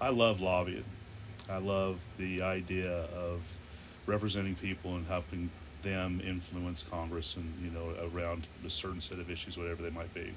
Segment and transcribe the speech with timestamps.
[0.00, 0.84] I love lobbying.
[1.50, 3.40] I love the idea of
[4.06, 5.50] representing people and helping
[5.82, 10.12] them influence Congress and you know around a certain set of issues, whatever they might
[10.14, 10.34] be.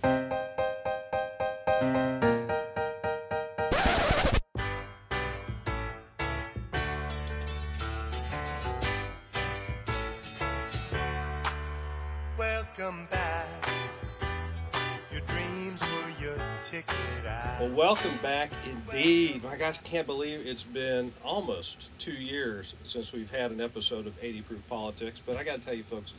[17.92, 19.44] Welcome back indeed.
[19.44, 24.08] My gosh, I can't believe it's been almost two years since we've had an episode
[24.08, 25.22] of 80 Proof Politics.
[25.26, 26.14] But I got to tell you, folks,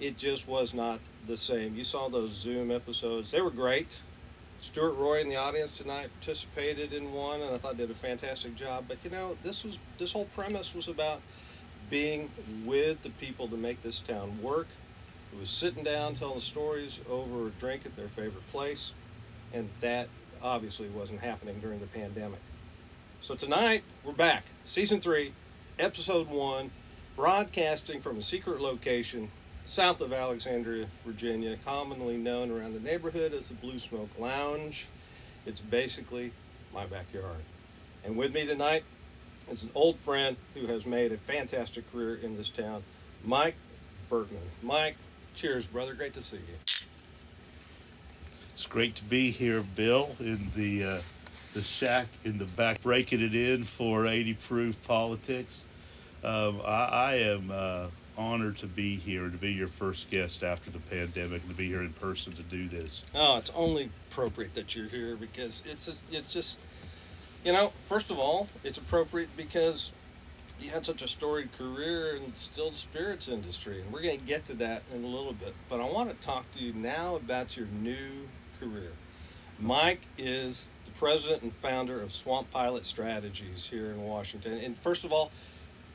[0.00, 1.74] it just was not the same.
[1.74, 3.98] You saw those Zoom episodes, they were great.
[4.60, 8.54] Stuart Roy in the audience tonight participated in one, and I thought did a fantastic
[8.54, 8.84] job.
[8.88, 11.20] But you know, this was this whole premise was about
[11.90, 12.30] being
[12.64, 14.68] with the people to make this town work.
[15.30, 18.94] It was sitting down, telling stories over a drink at their favorite place,
[19.52, 20.08] and that
[20.42, 22.40] obviously wasn't happening during the pandemic.
[23.20, 24.44] So tonight, we're back.
[24.64, 25.32] Season 3,
[25.78, 26.70] Episode 1,
[27.16, 29.30] broadcasting from a secret location
[29.64, 34.88] south of Alexandria, Virginia, commonly known around the neighborhood as the Blue Smoke Lounge.
[35.46, 36.32] It's basically
[36.74, 37.42] my backyard.
[38.04, 38.82] And with me tonight
[39.48, 42.82] is an old friend who has made a fantastic career in this town,
[43.24, 43.56] Mike
[44.10, 44.42] Bergman.
[44.62, 44.96] Mike,
[45.34, 45.94] cheers, brother.
[45.94, 46.81] Great to see you.
[48.52, 51.00] It's great to be here, Bill, in the uh,
[51.54, 55.66] the shack in the back, breaking it in for 80 proof politics.
[56.22, 57.86] Um, I, I am uh,
[58.16, 61.68] honored to be here, to be your first guest after the pandemic, and to be
[61.68, 63.02] here in person to do this.
[63.14, 66.58] Oh, it's only appropriate that you're here because it's just, it's just,
[67.44, 69.92] you know, first of all, it's appropriate because
[70.60, 74.44] you had such a storied career in distilled spirits industry, and we're going to get
[74.46, 75.54] to that in a little bit.
[75.68, 78.28] But I want to talk to you now about your new
[78.62, 78.92] career.
[79.58, 84.58] Mike is the president and founder of Swamp Pilot Strategies here in Washington.
[84.58, 85.30] And first of all,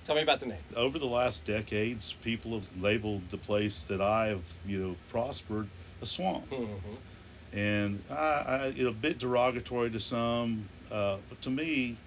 [0.03, 0.59] tell me about the name.
[0.75, 5.67] Over the last decades, people have labeled the place that I have, you know, prospered
[6.01, 6.49] a swamp.
[6.49, 7.57] Mm-hmm.
[7.57, 11.97] and I, I you know, a bit derogatory to some, uh, but to me,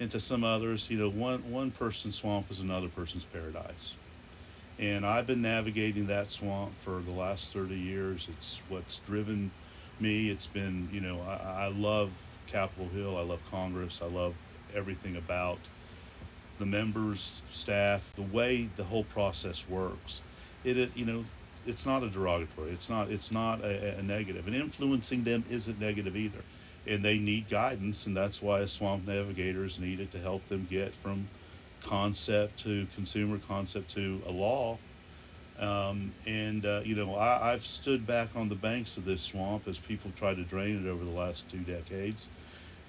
[0.00, 3.94] and to some others, you know, one one person's swamp is another person's paradise,
[4.78, 8.28] and I've been navigating that swamp for the last thirty years.
[8.30, 9.52] It's what's driven
[10.00, 10.30] me.
[10.30, 12.10] It's been, you know, I, I love
[12.46, 13.16] Capitol Hill.
[13.16, 14.00] I love Congress.
[14.02, 14.34] I love
[14.74, 15.58] everything about
[16.58, 20.20] the members, staff, the way the whole process works.
[20.64, 21.24] It, it you know,
[21.66, 22.70] it's not a derogatory.
[22.70, 23.10] It's not.
[23.10, 24.46] It's not a, a negative.
[24.46, 26.42] And influencing them isn't negative either.
[26.86, 30.94] And they need guidance, and that's why swamp navigators need it to help them get
[30.94, 31.28] from
[31.82, 34.78] concept to consumer concept to a law.
[35.58, 39.66] Um, and uh, you know, I, I've stood back on the banks of this swamp
[39.66, 42.28] as people have tried to drain it over the last two decades,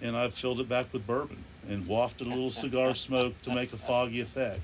[0.02, 3.72] and I've filled it back with bourbon and wafted a little cigar smoke to make
[3.72, 4.62] a foggy effect.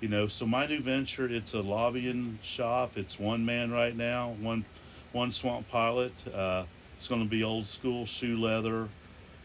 [0.00, 2.96] You know so my new venture it's a lobbying shop.
[2.96, 4.64] It's one man right now one
[5.12, 6.12] one swamp pilot.
[6.32, 6.64] Uh,
[6.96, 8.88] it's going to be old school shoe leather.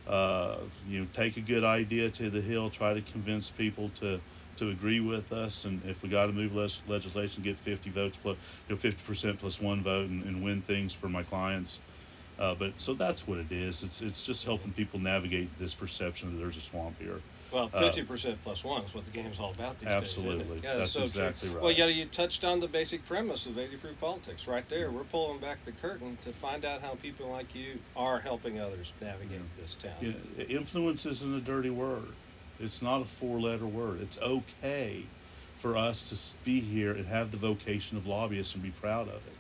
[0.08, 4.22] Uh, you know take a good idea to the hill try to convince people to
[4.58, 8.18] to agree with us and if we got to move les- legislation get 50 votes
[8.18, 8.38] plus
[8.68, 11.80] you know 50% plus one vote and, and win things for my clients
[12.40, 16.32] uh, but so that's what it is it's it's just helping people navigate this perception
[16.32, 17.20] that there's a swamp here
[17.52, 20.56] Well, fifty percent plus one is what the game's all about these Absolutely.
[20.56, 20.64] days.
[20.64, 21.06] Yeah, That's so true.
[21.06, 21.62] exactly right.
[21.64, 24.92] Well, yeah, you touched on the basic premise of 80 proof politics right there.
[24.92, 28.92] We're pulling back the curtain to find out how people like you are helping others
[29.02, 29.94] navigate this town.
[30.02, 32.12] Know, influence isn't a dirty word.
[32.60, 34.02] It's not a four letter word.
[34.02, 35.04] It's okay
[35.58, 39.16] for us to be here and have the vocation of lobbyists and be proud of
[39.16, 39.34] it.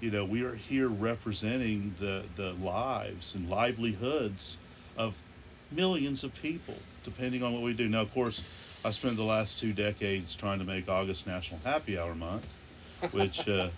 [0.00, 4.56] You know, we are here representing the, the lives and livelihoods
[4.96, 5.20] of
[5.70, 7.88] millions of people, depending on what we do.
[7.88, 11.98] Now, of course, I spent the last two decades trying to make August National Happy
[11.98, 12.54] Hour Month,
[13.12, 13.68] which, uh,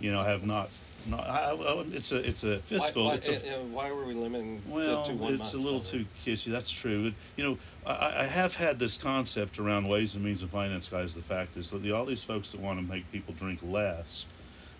[0.00, 0.70] you know, have not.
[1.06, 3.06] Not, I, I- it's a it's a fiscal.
[3.06, 5.54] why, it's a, uh, why were we limiting well, to, to one it's month?
[5.54, 6.50] a little too kitschy.
[6.50, 7.04] That's true.
[7.10, 10.88] But, you know, I, I have had this concept around ways and means of finance,
[10.88, 11.14] guys.
[11.14, 14.24] The fact is that the, all these folks that want to make people drink less,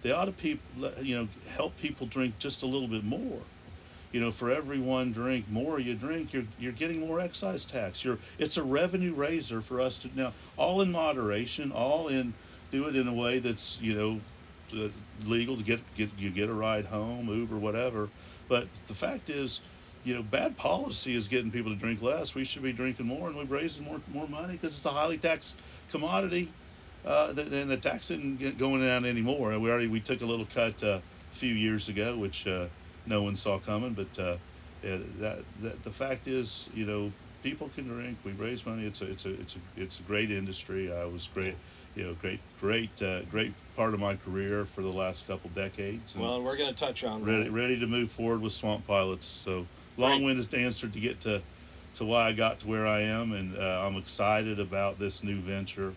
[0.02, 0.60] they ought to peop,
[1.02, 3.40] you know help people drink just a little bit more.
[4.12, 8.04] You know, for every one drink more you drink, you're you're getting more excise tax.
[8.04, 12.32] You're it's a revenue raiser for us to now all in moderation, all in
[12.70, 14.20] do it in a way that's you know
[14.74, 14.88] uh,
[15.28, 18.08] legal to get get you get a ride home, Uber, whatever.
[18.48, 19.60] But the fact is,
[20.04, 22.34] you know, bad policy is getting people to drink less.
[22.34, 25.18] We should be drinking more, and we're raising more more money because it's a highly
[25.18, 25.58] taxed
[25.90, 26.50] commodity.
[27.06, 29.58] Uh, and the tax isn't going down anymore.
[29.58, 31.00] We already we took a little cut uh,
[31.32, 32.68] a few years ago, which uh,
[33.06, 33.92] no one saw coming.
[33.92, 34.36] But uh,
[34.82, 37.12] that, that the fact is, you know,
[37.42, 38.18] people can drink.
[38.24, 38.86] We raise money.
[38.86, 40.92] It's a it's a it's a it's a great industry.
[40.92, 41.56] I was great,
[41.96, 46.14] you know, great great uh, great part of my career for the last couple decades.
[46.14, 47.50] and Well, and we're going to touch on ready that.
[47.50, 49.26] ready to move forward with Swamp Pilots.
[49.26, 51.43] So long-winded answer to get to
[51.94, 55.37] to why I got to where I am, and uh, I'm excited about this new
[55.37, 55.94] venture.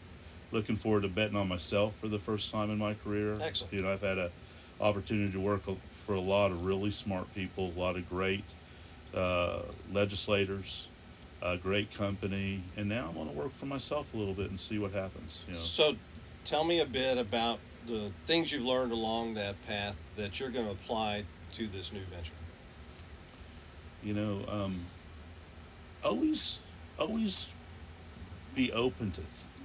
[0.52, 3.38] Looking forward to betting on myself for the first time in my career.
[3.42, 3.74] Excellent.
[3.74, 4.32] You know, I've had a
[4.80, 5.64] opportunity to work
[6.06, 8.54] for a lot of really smart people, a lot of great
[9.14, 10.88] uh, legislators,
[11.42, 14.60] a great company, and now I'm going to work for myself a little bit and
[14.60, 15.44] see what happens.
[15.48, 15.60] You know.
[15.60, 15.96] So,
[16.46, 20.66] tell me a bit about the things you've learned along that path that you're going
[20.66, 21.24] to apply
[21.54, 22.34] to this new venture.
[24.04, 24.86] you know um,
[26.04, 26.60] always
[27.00, 27.48] always
[28.56, 29.22] be open to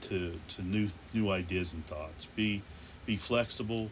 [0.09, 2.63] to to new new ideas and thoughts be
[3.07, 3.91] be flexible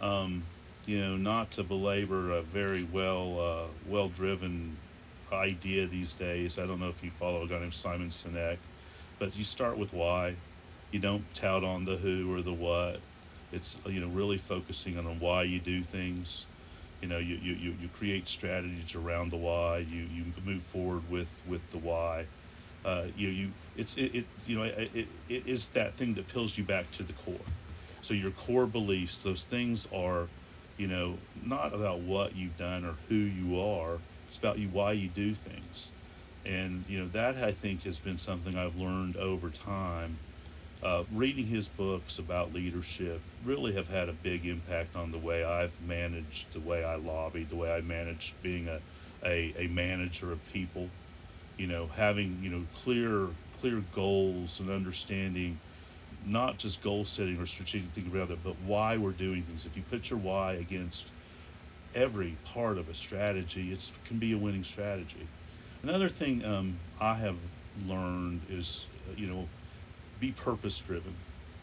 [0.00, 0.42] um,
[0.86, 4.76] you know not to belabor a very well uh, well driven
[5.32, 6.58] idea these days.
[6.58, 8.58] I don't know if you follow a guy named simon sinek
[9.22, 10.34] but you start with why.
[10.90, 12.98] You don't tout on the who or the what.
[13.52, 16.44] It's you know really focusing on the why you do things.
[17.00, 19.86] You know you, you, you, create strategies around the why.
[19.88, 22.26] You, you move forward with with the why.
[22.84, 26.14] Uh, you know you it's it, it you know it, it, it is that thing
[26.14, 27.46] that pulls you back to the core.
[28.02, 30.26] So your core beliefs those things are
[30.78, 33.98] you know not about what you've done or who you are
[34.32, 35.90] it's about you why you do things
[36.46, 40.16] and you know that i think has been something i've learned over time
[40.82, 45.44] uh, reading his books about leadership really have had a big impact on the way
[45.44, 48.80] I've managed, the way I lobbied, the way I managed being a,
[49.24, 50.88] a, a manager of people.
[51.56, 53.28] You know, having you know clear
[53.58, 55.60] clear goals and understanding,
[56.26, 59.64] not just goal setting or strategic thinking about it, but why we're doing things.
[59.66, 61.06] If you put your why against
[61.94, 65.26] every part of a strategy, it can be a winning strategy.
[65.82, 67.36] Another thing um, I have
[67.86, 69.48] learned is, uh, you know,
[70.20, 71.14] be purpose driven.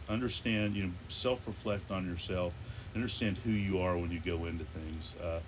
[0.09, 2.53] Understand, you know, self reflect on yourself.
[2.95, 5.15] Understand who you are when you go into things.
[5.21, 5.39] Uh,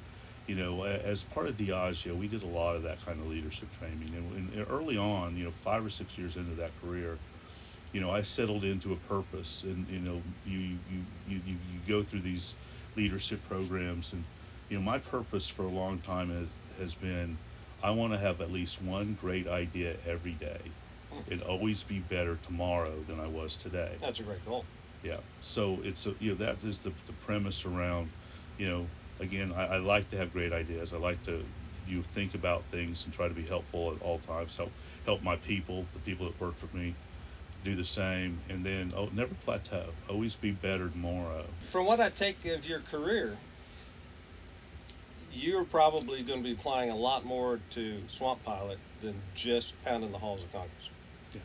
[0.48, 3.70] you know, as part of Diageo, we did a lot of that kind of leadership
[3.78, 4.12] training.
[4.16, 7.18] And, and early on, you know, five or six years into that career,
[7.94, 9.64] you know, I settled into a purpose.
[9.64, 10.78] And, you know, you, you,
[11.28, 12.54] you, you, you go through these
[12.96, 14.14] leadership programs.
[14.14, 14.24] And,
[14.72, 17.38] you know, my purpose for a long time has, been
[17.84, 20.62] I want to have at least one great idea every day
[21.12, 21.32] hmm.
[21.32, 23.92] and always be better tomorrow than I was today.
[24.00, 24.66] That's a great goal.
[25.04, 25.18] Yeah.
[25.42, 28.10] So it's a, you know that is the, the premise around,
[28.58, 28.88] you know,
[29.20, 30.94] again I, I like to have great ideas.
[30.94, 31.44] I like to
[31.88, 34.56] you think about things and try to be helpful at all times.
[34.56, 34.72] Help
[35.06, 36.96] help my people, the people that work for me,
[37.64, 39.88] do the same, and then oh never plateau.
[40.10, 41.46] Always be better tomorrow.
[41.72, 43.38] From what I take of your career,
[45.34, 50.12] you're probably going to be applying a lot more to Swamp Pilot than just pounding
[50.12, 50.90] the halls of Congress.
[51.34, 51.42] Yeah.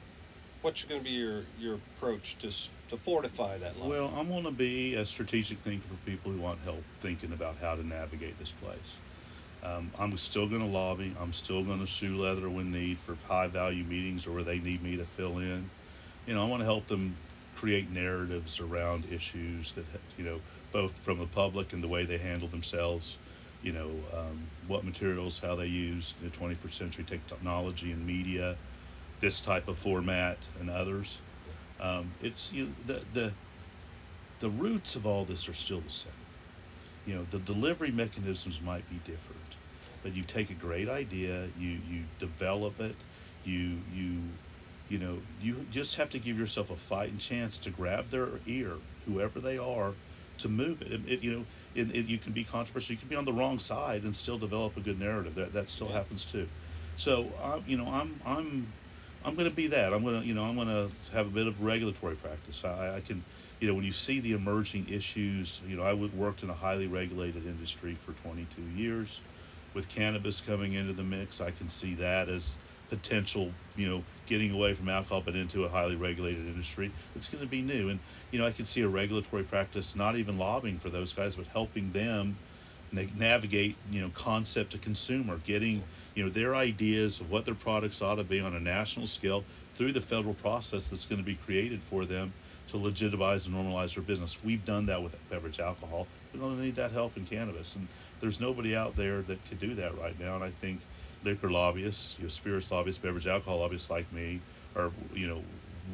[0.63, 2.51] What's going to be your, your approach to,
[2.91, 3.89] to fortify that line?
[3.89, 7.57] Well, I'm going to be a strategic thinker for people who want help thinking about
[7.57, 8.97] how to navigate this place.
[9.63, 11.15] Um, I'm still going to lobby.
[11.21, 14.59] I'm still going to shoe leather when need for high value meetings or where they
[14.59, 15.71] need me to fill in.
[16.27, 17.17] You know, I want to help them
[17.57, 19.85] create narratives around issues that,
[20.19, 20.41] you know,
[20.73, 23.17] both from the public and the way they handle themselves.
[23.63, 28.57] You know, um, what materials, how they use the 21st century technology and media,
[29.21, 31.21] this type of format, and others.
[31.81, 33.33] Um, it's you know, the the
[34.41, 36.13] the roots of all this are still the same.
[37.07, 39.57] You know, the delivery mechanisms might be different,
[40.03, 42.97] but you take a great idea, you you develop it,
[43.45, 44.23] you you
[44.89, 48.73] you know, you just have to give yourself a fighting chance to grab their ear,
[49.07, 49.95] whoever they are,
[50.39, 50.93] to move it.
[50.93, 51.45] it, it you know,
[51.77, 52.95] it, it, you can be controversial.
[52.95, 55.35] You can be on the wrong side and still develop a good narrative.
[55.35, 56.49] That that still happens too.
[56.97, 57.31] So,
[57.67, 58.73] you know, I'm I'm
[59.27, 59.93] I'm going to be that.
[59.93, 62.65] I'm going to, you know, I'm going to have a bit of regulatory practice.
[62.65, 63.25] I, I can,
[63.59, 66.87] you know, when you see the emerging issues, you know, I worked in a highly
[66.87, 69.21] regulated industry for 22 years.
[69.75, 72.57] With cannabis coming into the mix, I can see that as
[72.91, 76.91] potential, you know, getting away from alcohol but into a highly regulated industry.
[77.15, 78.01] that's going to be new, and
[78.31, 81.47] you know, I can see a regulatory practice, not even lobbying for those guys, but
[81.49, 82.37] helping them
[82.93, 85.83] na- navigate you know concept to consumer getting
[86.15, 89.45] you know their ideas of what their products ought to be on a national scale
[89.75, 92.33] through the federal process that's going to be created for them
[92.69, 96.75] to legitimize and normalize their business we've done that with beverage alcohol we don't need
[96.75, 97.87] that help in cannabis and
[98.21, 100.81] there's nobody out there that could do that right now and i think
[101.27, 104.41] liquor lobbyists you know, spirits lobbyists beverage alcohol lobbyists like me
[104.77, 105.43] are you know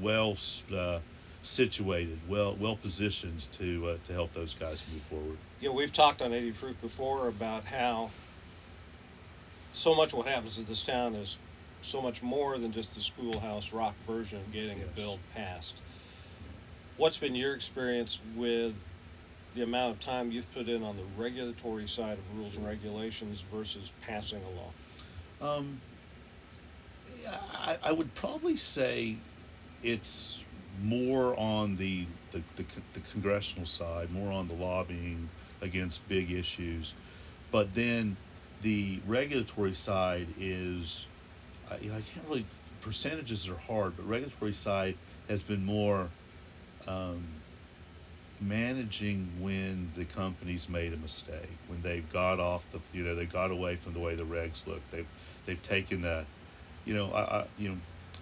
[0.01, 0.37] well
[0.77, 0.99] uh,
[1.43, 5.93] situated well well positioned to uh, to help those guys move forward you know, we've
[5.93, 8.11] talked on 80 Proof before about how
[9.73, 11.39] so much of what happens in this town is
[11.83, 14.89] so much more than just the schoolhouse rock version of getting Yes.
[14.93, 15.77] a bill passed.
[16.97, 18.75] What's been your experience with
[19.55, 23.41] the amount of time you've put in on the regulatory side of rules and regulations
[23.43, 24.71] versus passing a law?
[25.43, 25.81] Um,
[27.55, 29.17] I, I would probably say
[29.83, 30.45] it's
[30.83, 35.29] more on the, the, the, the congressional side, more on the lobbying
[35.61, 36.95] against big issues.
[37.51, 38.17] But then
[38.63, 41.07] the regulatory side is,
[41.81, 42.47] you know, I can't really,
[42.81, 44.97] percentages are hard, but regulatory side
[45.29, 46.09] has been more
[46.87, 47.25] um,
[48.41, 53.27] managing when the companies made a mistake, when they've got off the, you know, they
[53.27, 54.81] got away from the way the regs look.
[54.91, 55.07] They've,
[55.47, 56.25] they've taken the,
[56.85, 57.77] you know, I, I you know,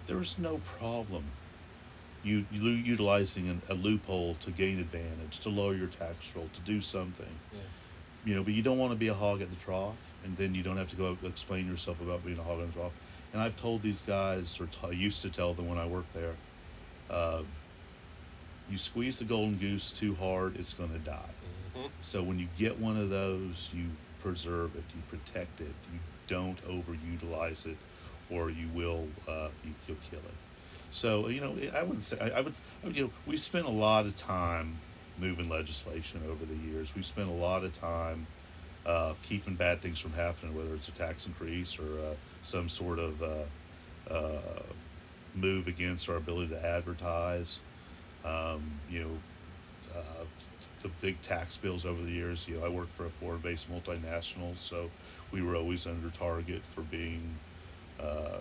[0.07, 1.23] there's no problem
[2.23, 6.61] you, you utilizing an, a loophole to gain advantage, to lower your tax roll, to
[6.61, 7.25] do something.
[7.53, 7.59] Yeah.
[8.23, 10.53] You know, but you don't want to be a hog at the trough, and then
[10.53, 12.91] you don't have to go explain yourself about being a hog at the trough.
[13.33, 16.13] And I've told these guys, or t- I used to tell them when I worked
[16.13, 16.35] there,
[17.09, 17.41] uh,
[18.69, 21.31] you squeeze the golden goose too hard, it's going to die.
[21.75, 21.89] Mhm.
[22.01, 23.85] So when you get one of those, you
[24.21, 25.99] preserve it, you protect it, you
[26.31, 27.77] don't overutilize it,
[28.29, 30.37] or you will uh, you, you'll kill it.
[30.89, 32.55] So you know, I wouldn't say I, I would.
[32.83, 34.77] I would, You know, we've spent a lot of time
[35.19, 36.95] moving legislation over the years.
[36.95, 38.27] We've spent a lot of time
[38.85, 42.99] uh, keeping bad things from happening, whether it's a tax increase or uh, some sort
[42.99, 44.63] of uh, uh,
[45.35, 47.59] move against our ability to advertise.
[48.25, 49.11] Um, you know,
[49.95, 50.25] uh,
[50.81, 52.47] the big tax bills over the years.
[52.47, 54.89] You know, I worked for a foreign-based multinational, so
[55.31, 57.35] we were always under target for being
[57.99, 58.39] uh,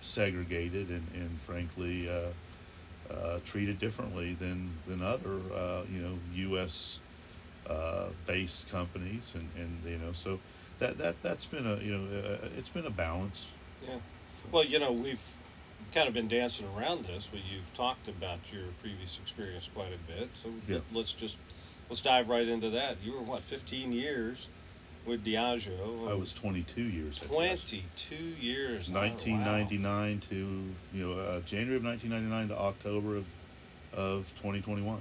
[0.00, 6.98] segregated and, and frankly uh, uh, treated differently than than other uh, you know U.S.
[7.68, 10.38] Uh, based companies, and, and you know so
[10.78, 13.50] that that that's been a you know uh, it's been a balance.
[13.86, 13.96] Yeah.
[14.52, 15.22] Well, you know, we've
[15.94, 20.12] kind of been dancing around this, but you've talked about your previous experience quite a
[20.12, 20.28] bit.
[20.42, 20.78] So Yeah.
[20.92, 21.36] let's just
[21.88, 22.96] let's dive right into that.
[23.02, 24.48] You were what, 15 years
[25.04, 26.10] with Diageo?
[26.10, 27.22] I was 22 years.
[27.22, 27.32] at Diageo.
[27.32, 28.88] 22 years.
[28.90, 29.00] Oh, wow.
[29.02, 30.34] 1999 to
[30.94, 33.26] you know uh, January of 1999 to October of
[33.92, 34.98] of 2021.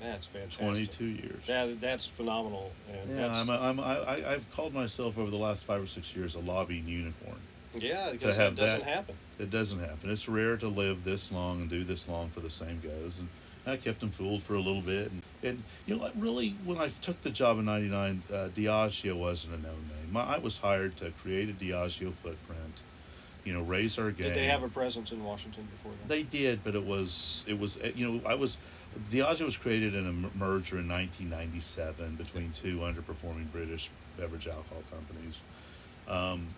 [0.00, 0.64] That's fantastic.
[0.64, 1.46] 22 years.
[1.46, 2.72] That that's phenomenal.
[2.92, 6.14] And yeah, I'm, a, I'm I, I've called myself over the last five or six
[6.14, 7.38] years a lobbying unicorn.
[7.74, 9.14] yeah, because that doesn't that- happen.
[9.38, 10.10] It doesn't happen.
[10.10, 13.18] It's rare to live this long and do this long for the same goes.
[13.18, 13.28] And
[13.66, 15.10] I kept them fooled for a little bit.
[15.10, 16.10] And, and you know?
[16.16, 20.12] Really, when I took the job in '99, uh, Diageo wasn't a known name.
[20.12, 22.82] My, I was hired to create a Diageo footprint.
[23.44, 24.28] You know, raise our game.
[24.28, 26.08] Did they have a presence in Washington before then?
[26.08, 28.56] They did, but it was it was uh, you know I was
[29.10, 35.40] Diageo was created in a merger in 1997 between two underperforming British beverage alcohol companies.
[36.08, 36.48] Um,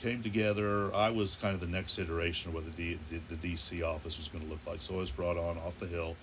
[0.00, 0.94] came together.
[0.94, 4.16] I was kind of the next iteration of what the, D, the, the DC office
[4.16, 4.80] was going to look like.
[4.80, 6.16] So I was brought on off the hill.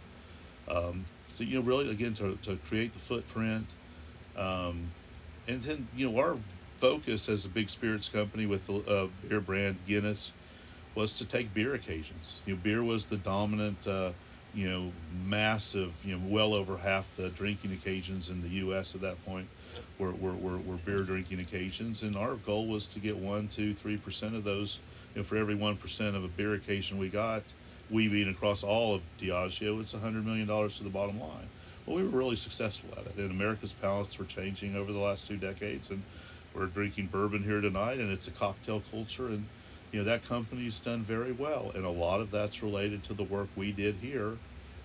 [0.70, 3.74] Um, so you know, really again to, to create the footprint,
[4.38, 4.92] um,
[5.48, 6.38] and then you know our
[6.78, 10.32] focus as a big spirits company with the uh, beer brand Guinness
[10.94, 12.42] was to take beer occasions.
[12.46, 14.12] You know, beer was the dominant, uh,
[14.54, 14.92] you know,
[15.26, 18.96] massive, you know, well over half the drinking occasions in the U.S.
[18.96, 19.48] at that point
[20.00, 22.02] were, were, were, were beer drinking occasions.
[22.02, 24.80] And our goal was to get one, two, three percent of those.
[25.14, 27.44] You know, for every one percent of a beer occasion we got,
[27.90, 31.50] we being across all of Diageo, it's a hundred million dollars to the bottom line.
[31.86, 35.28] Well, we were really successful at it, and America's palates were changing over the last
[35.28, 36.02] two decades, and
[36.54, 39.46] we're drinking bourbon here tonight, and it's a cocktail culture, and
[39.92, 43.24] you know that company's done very well, and a lot of that's related to the
[43.24, 44.38] work we did here,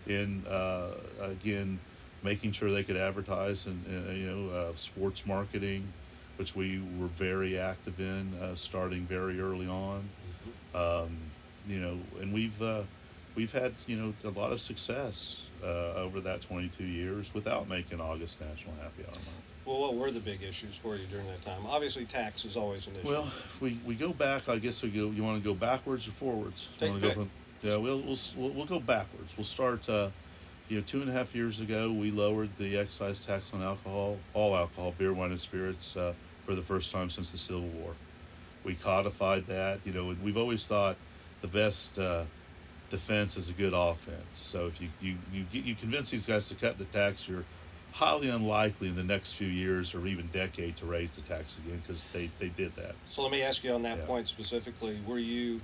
[0.07, 0.91] in uh,
[1.21, 1.79] again
[2.23, 5.89] making sure they could advertise and uh, you know uh, sports marketing,
[6.37, 10.09] which we were very active in, uh, starting very early on.
[10.75, 11.17] Um,
[11.71, 12.83] you know, and we've uh,
[13.37, 18.01] we've had you know a lot of success uh, over that 22 years without making
[18.01, 19.27] August National Happy Hour Month.
[19.65, 21.65] Well, what were the big issues for you during that time?
[21.67, 23.09] Obviously, tax is always an issue.
[23.09, 25.11] Well, if we, we go back, I guess we go.
[25.11, 26.69] You want to go backwards or forwards?
[26.79, 27.31] Take from-
[27.63, 29.37] yeah, we'll, we'll we'll we'll go backwards.
[29.37, 29.89] We'll start.
[29.89, 30.09] Uh,
[30.69, 34.19] you know, two and a half years ago, we lowered the excise tax on alcohol,
[34.35, 36.15] all alcohol, beer, wine, and spirits, uh,
[36.47, 37.95] for the first time since the Civil War.
[38.63, 39.81] We codified that.
[39.85, 40.97] You know, and we've always thought
[41.41, 42.25] the best uh,
[42.91, 44.25] defense is a good offense.
[44.33, 47.45] So if you you you get, you convince these guys to cut the tax, you're
[47.93, 51.79] highly unlikely in the next few years or even decade to raise the tax again
[51.85, 52.95] because they, they did that.
[53.09, 54.05] So let me ask you on that Yeah.
[54.07, 55.01] point specifically.
[55.07, 55.61] Were you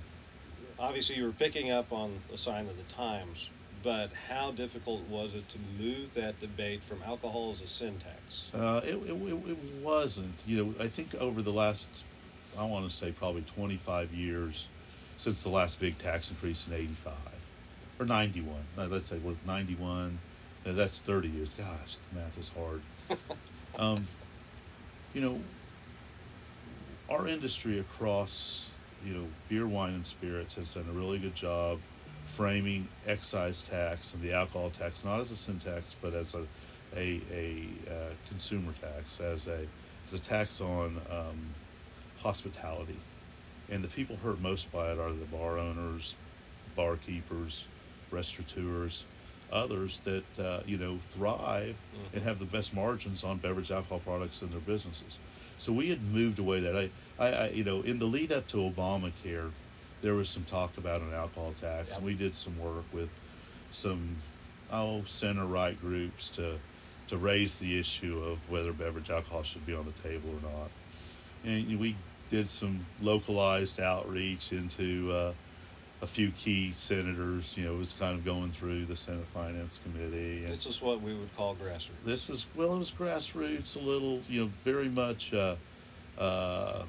[0.77, 3.49] obviously you were picking up on a sign of the times,
[3.81, 8.49] but how difficult was it to move that debate from alcohol as a sin tax?
[8.53, 10.43] Uh, it, it, it, it wasn't.
[10.45, 11.87] You know, I think over the last
[12.57, 14.67] I want to say probably 25 years
[15.17, 17.13] since the last big tax increase in 85
[17.99, 18.55] or 91.
[18.77, 20.19] No, let's say we're 91.
[20.65, 21.49] No, that's 30 years.
[21.49, 22.81] Gosh, the math is hard.
[23.79, 24.07] um,
[25.13, 25.39] you know,
[27.09, 28.69] our industry across,
[29.05, 31.79] you know, beer, wine, and spirits has done a really good job
[32.27, 36.43] framing excise tax and the alcohol tax not as a sin tax but as a
[36.95, 37.93] a, a uh,
[38.27, 39.65] consumer tax as a
[40.05, 41.39] as a tax on um,
[42.19, 42.97] hospitality
[43.69, 46.15] and the people hurt most by it are the bar owners
[46.75, 47.67] barkeepers
[48.11, 49.03] restaurateurs
[49.51, 51.75] others that uh, you know thrive
[52.13, 55.17] and have the best margins on beverage alcohol products in their businesses
[55.57, 58.47] so we had moved away that I, I, I you know in the lead up
[58.49, 59.51] to obamacare
[60.01, 61.97] there was some talk about an alcohol tax, Yep.
[61.97, 63.09] and we did some work with
[63.71, 64.17] some
[64.71, 66.59] oh center right groups to
[67.07, 70.69] to raise the issue of whether beverage alcohol should be on the table or not.
[71.45, 71.95] And we
[72.29, 75.33] did some localized outreach into uh,
[76.01, 77.55] a few key senators.
[77.57, 80.37] You know, it was kind of going through the Senate Finance Committee.
[80.41, 82.03] And This is what we would call grassroots.
[82.05, 85.55] this is well, it was grassroots, a little, you know, very much uh,
[86.17, 86.83] uh,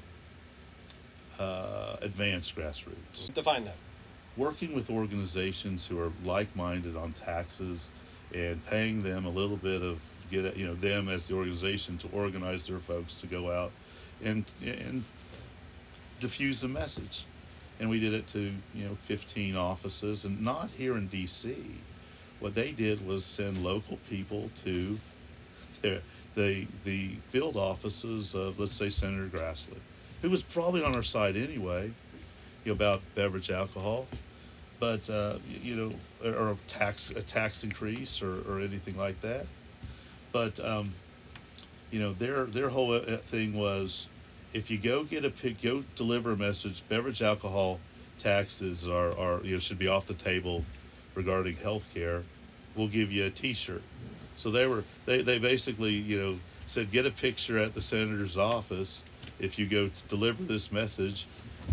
[1.39, 3.75] uh, advanced grassroots Define that.
[4.35, 7.91] working with organizations who are like-minded on taxes
[8.35, 12.07] and paying them a little bit of get you know them as the organization to
[12.13, 13.71] organize their folks to go out
[14.23, 15.03] and and
[16.19, 17.25] diffuse the message
[17.79, 21.55] and we did it to you know 15 offices and not here in DC
[22.39, 24.97] what they did was send local people to
[25.81, 26.01] their,
[26.35, 29.79] the the field offices of let's say Senator Grassley
[30.21, 31.91] who was probably on our side anyway
[32.65, 34.07] you know, about beverage alcohol,
[34.79, 35.91] but uh, you know,
[36.23, 39.45] or, a tax a tax increase or, or anything like that.
[40.31, 40.93] But um,
[41.91, 44.07] you know, their their whole uh, thing was,
[44.53, 47.79] if you go get a pic, go deliver a message, beverage alcohol
[48.17, 50.65] taxes are, are you know should be off the table
[51.15, 52.23] regarding health care.
[52.75, 53.81] We'll give you a T-shirt.
[54.35, 58.37] So they were they, they basically you know said get a picture at the senator's
[58.37, 59.03] office
[59.39, 61.25] if you go to deliver this message,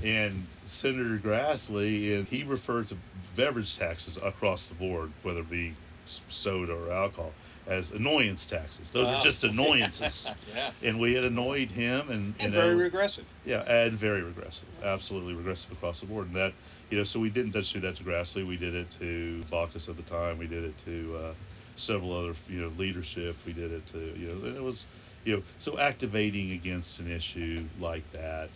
[0.04, 2.96] and Senator Grassley and he referred to
[3.34, 5.74] beverage taxes across the board, whether it be
[6.06, 7.32] soda or alcohol,
[7.66, 8.90] as annoyance taxes.
[8.92, 9.16] Those Wow.
[9.16, 10.30] are just annoyances.
[10.54, 10.70] Yeah.
[10.82, 13.28] And we had annoyed him, and And know, very regressive.
[13.44, 16.28] yeah, and very regressive, absolutely regressive across the board.
[16.28, 16.52] And that,
[16.90, 18.46] you know, so we didn't just do that to Grassley.
[18.46, 20.38] We did it to Baucus at the time.
[20.38, 21.32] We did it to uh,
[21.74, 23.36] several other, you know, leadership.
[23.44, 24.86] We did it to, you know, and it was,
[25.24, 28.50] you know, so activating against an issue like that.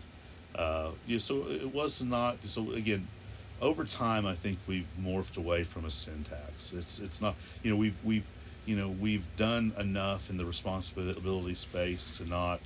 [0.54, 2.38] Uh, you know, so it was not.
[2.44, 3.08] So again,
[3.60, 6.72] over time, I think we've morphed away from a sin tax.
[6.72, 7.34] It's it's not.
[7.62, 8.26] You know, we've we've
[8.70, 12.60] you know we've done enough in the responsibility space to not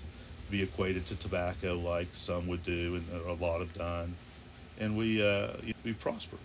[0.51, 4.15] be equated to tobacco like some would do and a lot have done,
[4.79, 6.41] and we uh, we prospered.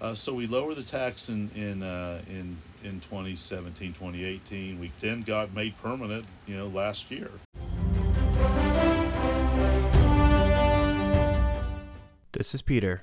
[0.00, 4.78] Uh, so we lowered the tax in in uh, in in 2017, 2018.
[4.78, 7.32] We then got made permanent, you know, last year.
[12.30, 13.02] This is Peter.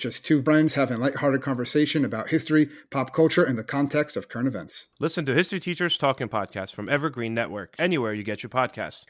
[0.00, 4.30] Just two friends having a lighthearted conversation about history, pop culture, and the context of
[4.30, 4.86] current events.
[4.98, 9.04] Listen to History Teachers Talking Podcast from Evergreen Network, anywhere you get your podcast.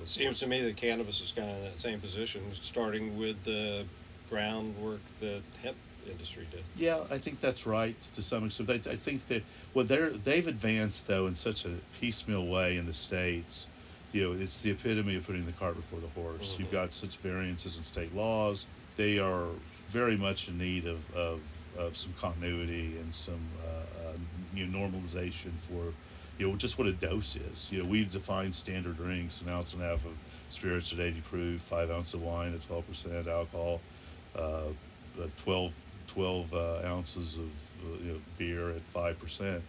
[0.00, 3.44] It seems to me that cannabis is kind of in that same position, starting with
[3.44, 3.84] the
[4.30, 5.76] groundwork that hemp
[6.10, 6.62] industry did.
[6.76, 8.70] Yeah, I think that's right to some extent.
[8.70, 9.42] I, I think that
[9.74, 13.66] well, they're they've advanced though in such a piecemeal way in the states.
[14.12, 16.56] You know, it's the epitome of putting the cart before the horse.
[16.58, 18.66] You've got such variances in state laws.
[18.96, 19.46] They are
[19.88, 21.40] very much in need of of,
[21.78, 24.16] of some continuity and some uh, uh,
[24.54, 25.94] you know normalization for
[26.38, 27.70] you know just what a dose is.
[27.72, 30.12] You know, we define standard drinks: an ounce and a half of
[30.48, 33.80] spirits at eighty proof, five ounce of wine at twelve percent alcohol,
[34.36, 34.40] uh,
[35.20, 35.26] uh,
[36.12, 37.50] 12, 12 uh, ounces of
[37.84, 39.62] uh, you know, beer at five percent.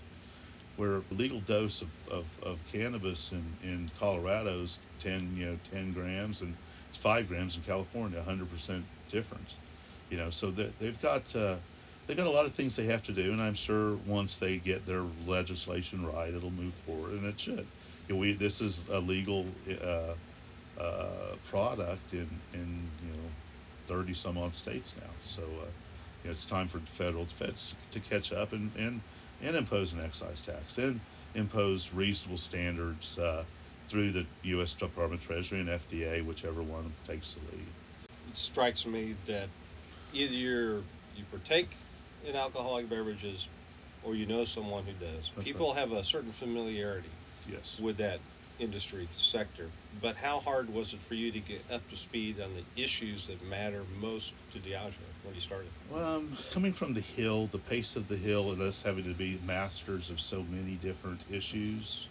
[0.76, 5.58] Where a legal dose of, of, of cannabis in, in Colorado is ten you know
[5.72, 6.56] ten grams and
[6.90, 9.58] it's five grams in California, hundred percent difference.
[10.10, 11.56] You know, so they've got uh,
[12.06, 14.58] they've got a lot of things they have to do, and I'm sure once they
[14.58, 17.66] get their legislation right, it'll move forward, and it should.
[18.08, 19.46] you know, we this is a legal
[19.84, 20.14] uh,
[20.80, 23.30] uh, product in in you know
[23.88, 25.10] thirty some odd states now.
[25.24, 25.66] So uh,
[26.24, 29.02] you know, it's time for federal feds to catch up and and
[29.42, 31.02] and impose an excise tax and
[31.36, 33.44] impose reasonable standards uh,
[33.90, 34.74] through the U.S.
[34.74, 37.66] Department of Treasury and FDA, whichever one takes the lead.
[38.30, 39.48] It strikes me that
[40.14, 40.76] either you're,
[41.18, 41.76] you partake
[42.26, 43.50] in alcoholic beverages
[44.04, 45.30] or you know someone who does.
[45.36, 45.80] That's People right.
[45.80, 47.10] have a certain familiarity
[47.52, 47.78] Yes.
[47.82, 48.20] with that
[48.60, 49.70] industry sector.
[50.02, 53.28] But how hard was it for you to get up to speed on the issues
[53.28, 55.70] that matter most to Diageo when you started?
[55.90, 59.14] Well, um, coming from the hill, the pace of the hill, and us having to
[59.14, 62.08] be masters of so many different issues.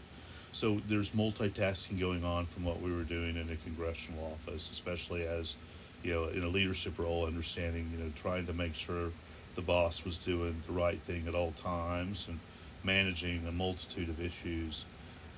[0.53, 5.27] So there's multitasking going on from what we were doing in the congressional office, especially
[5.27, 5.57] as,
[6.03, 9.13] you know, in a leadership role, understanding, you know, trying to make sure
[9.55, 12.39] the boss was doing the right thing at all times and
[12.85, 14.85] managing a multitude of issues.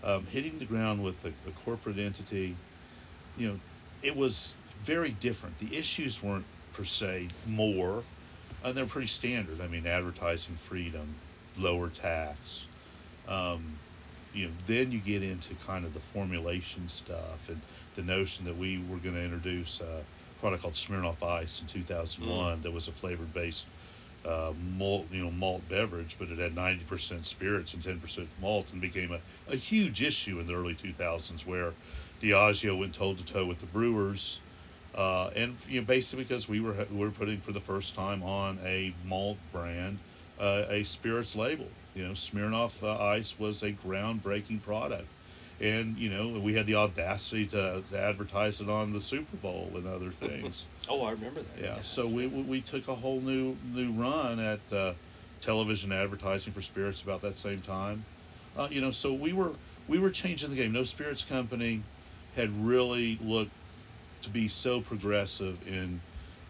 [0.04, 2.56] Um, hitting the ground with a, a corporate entity,
[3.38, 3.60] you know,
[4.02, 5.58] it was very different.
[5.58, 8.04] The issues weren't per se more,
[8.62, 9.60] uh, they're pretty standard.
[9.60, 11.14] I mean, advertising freedom,
[11.58, 12.66] lower tax.
[13.28, 13.78] Um,
[14.34, 17.60] you know, then you get into kind of the formulation stuff and
[17.94, 20.02] the notion that we were going to introduce a
[20.40, 23.66] product called Smirnoff Ice in 2001 that was a flavored based
[24.26, 28.80] uh, malt, you know, malt beverage, but it had 90% spirits and 10% malt, and
[28.80, 31.72] became a, a huge issue in the early 2000s, where
[32.20, 34.40] Diageo went toe to toe with the brewers,
[34.94, 38.22] uh, and you know, basically because we were we were putting for the first time
[38.22, 39.98] on a malt brand
[40.38, 41.66] uh, a spirits label.
[41.94, 45.06] You know, Smirnoff uh, Ice was a groundbreaking product,
[45.60, 49.70] and you know we had the audacity to, to advertise it on the Super Bowl
[49.74, 50.66] and other things.
[50.88, 51.62] Oh, I remember that.
[51.62, 54.94] Yeah, so we, we, we took a whole new new run at uh,
[55.40, 58.04] television advertising for spirits about that same time.
[58.56, 59.52] Uh, you know, so we were
[59.88, 60.72] we were changing the game.
[60.72, 61.82] No spirits company
[62.36, 63.52] had really looked
[64.22, 66.00] to be so progressive in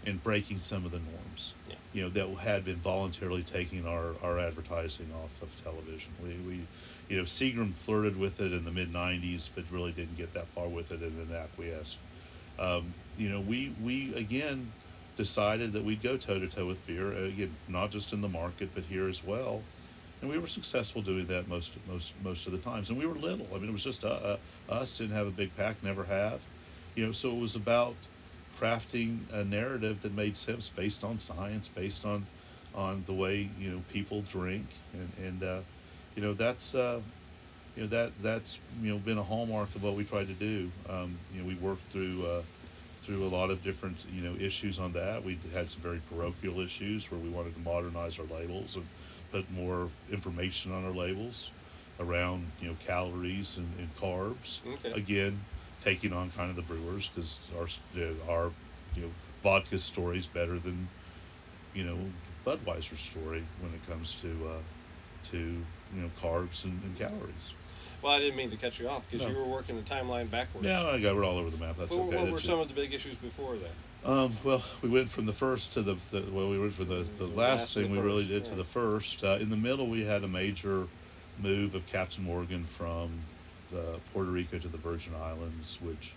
[0.05, 1.55] in breaking some of the norms.
[1.69, 1.77] Yeah.
[1.95, 6.13] You know that had been voluntarily taking our, our advertising off of television.
[6.23, 6.61] We, we
[7.09, 10.49] you know Seagram flirted with it in the mid '90s, but really didn't get that
[10.49, 11.99] far with it and then acquiesced
[12.59, 14.73] um, you know, we we again
[15.17, 18.29] decided that we'd go toe to toe with beer uh, again, not just in the
[18.29, 19.63] market but here as well,
[20.21, 22.91] and we were successful doing that most most most of the times.
[22.91, 23.47] And we were little.
[23.55, 26.43] I mean, it was just uh, uh, us didn't have a big PAC, never have,
[26.95, 27.13] you know.
[27.13, 27.95] So it was about
[28.61, 32.27] crafting a narrative that made sense based on science, based on
[32.75, 35.61] on the way you know people drink, and and uh,
[36.17, 36.75] you know that's.
[36.75, 37.01] Uh,
[37.77, 40.71] you know that that's you know been a hallmark of what we tried to do.
[40.89, 42.43] Um, you know, we worked through uh,
[43.03, 45.25] through a lot of different you know issues on that.
[45.25, 48.87] We had some very parochial issues where we wanted to modernize our labels and
[49.33, 51.51] put more information on our labels
[52.01, 54.61] around you know calories and, and carbs.
[54.67, 54.93] Okay.
[54.93, 55.41] Again,
[55.85, 57.67] taking on kind of the brewers because our
[58.33, 58.51] our
[58.97, 59.11] you know
[59.43, 60.89] vodka story is better than
[61.75, 61.99] you know
[62.47, 67.53] Budweiser's story when it comes to uh, to you know carbs and, and calories.
[68.03, 69.33] Well, I didn't mean to cut you off because No.
[69.33, 70.67] you were working the timeline backwards.
[70.67, 71.77] Yeah, I got we're all over the map.
[71.79, 72.17] That's What, okay.
[72.17, 72.63] what were That's some it.
[72.63, 73.71] of the big issues before that?
[74.11, 76.97] Um, well, we went from the first to the, the well, we went from the,
[76.97, 79.25] the, The last thing we really did to the first.
[79.25, 80.87] Uh, in the middle, we had a major
[81.43, 83.21] move of Captain Morgan from
[83.75, 86.15] the Puerto Rico to the Virgin Islands, which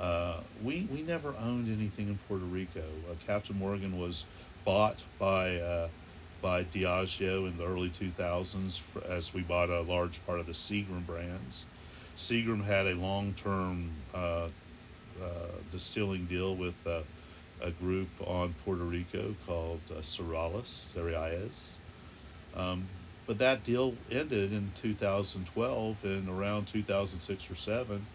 [0.00, 2.84] uh, we we never owned anything in Puerto Rico.
[3.10, 4.24] Uh, Captain Morgan was
[4.64, 5.88] bought by uh,
[6.40, 10.52] by Diageo in the early 2000s for, as we bought a large part of the
[10.52, 11.66] Seagram brands.
[12.16, 14.48] Seagram had a long-term uh, uh,
[15.70, 17.02] distilling deal with uh,
[17.62, 21.76] a group on Puerto Rico called uh, Serrallés.
[22.56, 22.88] Um,
[23.26, 28.06] but that deal ended in 2012, and around 2006 or 7,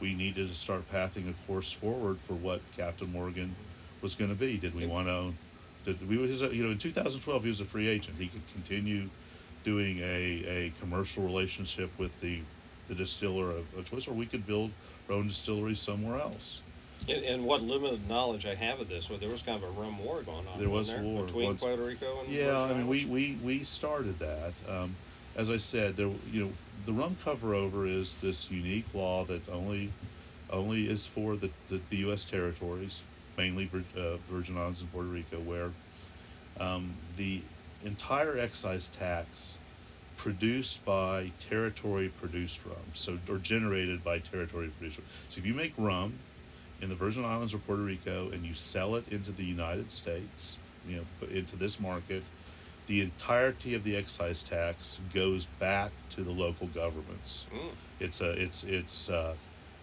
[0.00, 3.54] we needed to start pathing a course forward for what Captain Morgan
[4.02, 4.56] was going to be.
[4.56, 5.38] Did we want to own?
[5.84, 6.16] Did we?
[6.26, 8.18] his- You know, in 2012, he was a free agent.
[8.18, 9.08] He could continue
[9.64, 12.40] doing a, a commercial relationship with the
[12.86, 14.70] the distiller of, of choice, or we could build
[15.08, 16.60] our own distillery somewhere else.
[17.08, 19.80] And, and what limited knowledge I have of this, well, there was kind of a
[19.80, 20.58] rum war going on.
[20.58, 21.24] There was a war.
[21.24, 24.52] between Once- Puerto Rico and Yeah, I mean, we, we, we started that.
[24.68, 24.96] Um,
[25.36, 26.52] as I said, there, you know,
[26.86, 29.90] the rum cover over is this unique law that only,
[30.50, 32.24] only is for the, the, the U.S.
[32.24, 33.02] territories,
[33.36, 35.70] mainly uh, Virgin Islands and Puerto Rico, where
[36.58, 37.42] um, the
[37.84, 39.58] entire excise tax
[40.16, 45.06] produced by territory produced rum, so or generated by territory produced rum.
[45.28, 46.14] So if you make rum
[46.80, 50.58] in the Virgin Islands or Puerto Rico and you sell it into the United States,
[50.88, 52.22] you know, into this market,
[52.86, 57.46] the entirety of the excise tax goes back to the local governments.
[57.54, 57.70] Mm.
[58.00, 59.34] It's a it's it's uh,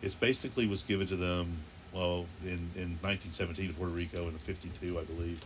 [0.02, 1.58] it's basically was given to them
[1.94, 5.42] well in, in 1917 to Puerto Rico and in 52 I believe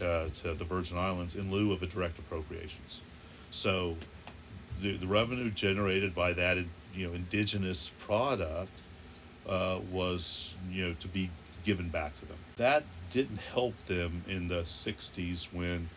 [0.00, 3.00] uh, to the Virgin Islands in lieu of a direct appropriations.
[3.50, 3.96] So
[4.80, 6.58] the the revenue generated by that
[6.94, 8.80] you know indigenous product
[9.48, 11.30] uh, was you know to be
[11.64, 12.36] given back to them.
[12.56, 15.88] That didn't help them in the 60s when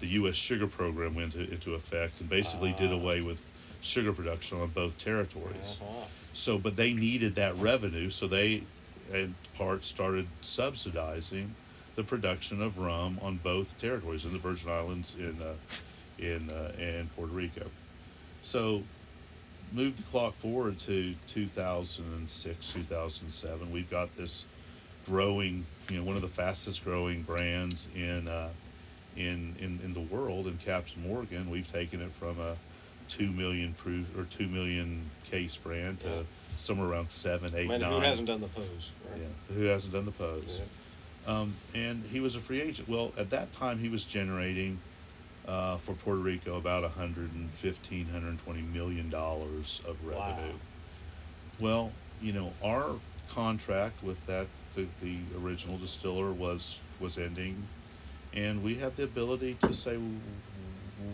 [0.00, 0.34] the U.S.
[0.34, 3.44] sugar program went into, into effect and basically did away with
[3.80, 5.78] sugar production on both territories.
[5.80, 6.04] Uh-huh.
[6.32, 8.62] So, but they needed that revenue, so they,
[9.12, 11.54] in part, started subsidizing
[11.96, 15.54] the production of rum on both territories in the Virgin Islands in uh,
[16.18, 17.66] in uh, and Puerto Rico.
[18.42, 18.82] So,
[19.72, 23.70] move the clock forward to 2006, 2007.
[23.72, 24.44] We've got this
[25.06, 28.50] growing, you know, one of the fastest growing brands in uh,
[29.16, 31.50] in, in in the world in Captain Morgan.
[31.50, 32.56] We've taken it from a
[33.08, 36.22] two million proof or two million case brand to Yeah.
[36.56, 37.92] somewhere around seven, eight, Man, nine.
[37.92, 38.90] who hasn't done the pose?
[39.10, 39.20] Right?
[39.20, 40.60] Yeah, who hasn't done the pose?
[40.60, 40.64] Yeah.
[41.40, 42.88] Um, and he was a free agent.
[42.88, 44.78] Well, at that time, he was generating
[45.48, 50.52] uh, for Puerto Rico about 115, 120 million dollars of revenue.
[50.52, 51.58] Wow.
[51.58, 52.96] Well, you know, our
[53.30, 57.66] contract with that the, the original distiller was was ending,
[58.34, 59.98] and we had the ability to say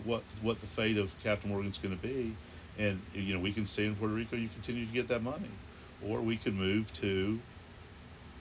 [0.03, 2.35] what what the fate of Captain Morgan's going to be,
[2.77, 5.51] and you know we can stay in Puerto Rico, you continue to get that money,
[6.05, 7.39] or we could move to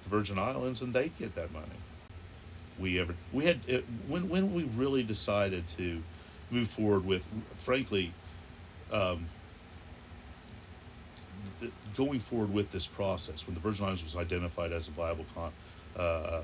[0.03, 1.67] the Virgin Islands and they get that money.
[2.79, 6.03] We ever we had uh, when when we really decided to
[6.51, 8.13] move forward with, frankly,
[8.93, 9.27] um,
[11.61, 15.25] th- going forward with this process when the Virgin Islands was identified as a viable
[15.35, 15.53] con-
[15.97, 16.43] uh,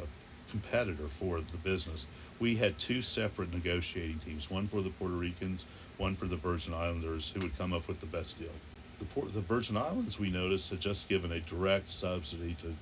[0.51, 2.07] competitor for the business,
[2.39, 5.65] we had two separate negotiating teams: one for the Puerto Ricans,
[5.99, 8.53] one for the Virgin Islanders, who would come up with the best deal.
[8.99, 12.75] The, Por- the Virgin Islands, we noticed, had just given a direct subsidy to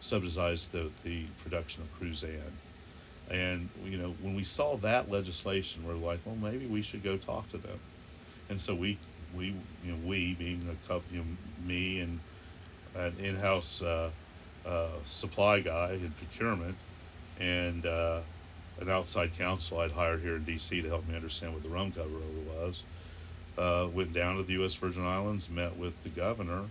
[0.00, 2.52] subsidize the, the production of Cruzan.
[3.30, 7.16] And you know, when we saw that legislation, we're like, well, maybe we should go
[7.16, 7.78] talk to them.
[8.48, 8.98] And so we,
[9.36, 9.46] we,
[9.84, 11.26] you know, we being a couple, you know,
[11.64, 12.20] me and
[12.94, 14.10] an in-house uh,
[14.64, 16.76] uh, supply guy in procurement,
[17.40, 18.20] and uh,
[18.80, 20.80] an outside counsel I'd hired here in D.C.
[20.82, 22.82] to help me understand what the rum cover over was.
[23.58, 24.74] Uh, went down to the U.S.
[24.74, 26.64] Virgin Islands, met with the governor,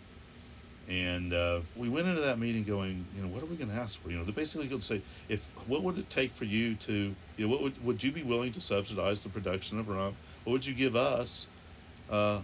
[0.88, 3.76] and uh, we went into that meeting going, you know, what are we going to
[3.76, 4.12] ask for?
[4.12, 7.15] You know, they're basically going to say, if what would it take for you to,
[7.38, 10.15] you know, what would would you be willing to subsidize the production of rum?
[10.43, 11.48] What would you give us,
[12.12, 12.41] uh,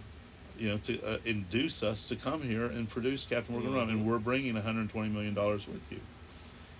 [0.58, 3.88] you know, to uh, induce us to come here and produce Captain Morgan rum?
[3.90, 6.00] And we're bringing 120 million dollars with you.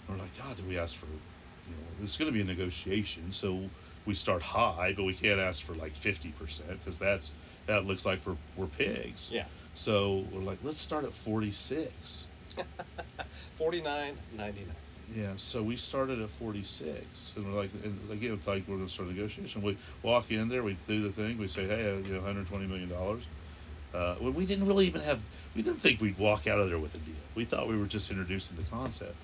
[0.08, 1.06] And we're like, God, did we ask for?
[1.06, 3.70] You know, it's going to be a negotiation, so
[4.04, 7.30] we start high, but we can't ask for like 50 percent because that's
[7.66, 9.30] that looks like we're we're pigs.
[9.32, 9.44] Yeah.
[9.74, 12.26] So we're like, let's start at 46.
[13.56, 14.76] Forty-nine ninety-nine.
[15.14, 17.34] Yeah, so we started at 46.
[17.36, 19.60] And we're like, and again, like we're going to start a negotiation.
[19.62, 22.90] We walk in there, we do the thing, we say, hey, you know, $120 million.
[22.92, 25.20] Uh, well, we didn't really even have,
[25.54, 27.14] we didn't think we'd walk out of there with a deal.
[27.34, 29.14] We thought we were just introducing the concept.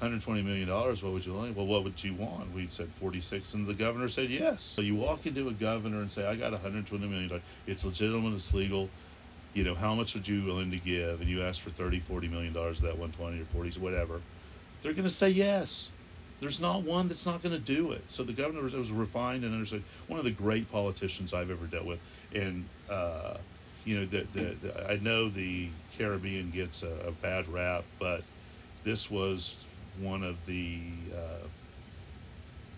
[0.00, 1.56] $120 million, what would you like?
[1.56, 2.54] Well, what would you want?
[2.54, 4.62] We said 46, and the governor said yes.
[4.62, 7.42] So you walk into a governor and say, I got $120 million.
[7.66, 8.88] It's legitimate, it's legal.
[9.52, 11.20] You know, how much would you willing to give?
[11.20, 14.20] And you ask for 30, 40 million dollars of that 120 or 40, whatever.
[14.82, 15.88] They're going to say yes.
[16.40, 18.08] There's not one that's not going to do it.
[18.08, 19.82] So the governor was, was refined and understood.
[20.08, 21.98] One of the great politicians I've ever dealt with.
[22.34, 23.36] And, uh,
[23.84, 28.22] you know, the, the, the, I know the Caribbean gets a, a bad rap, but
[28.84, 29.56] this was
[30.00, 30.78] one of the.
[31.14, 31.46] Uh,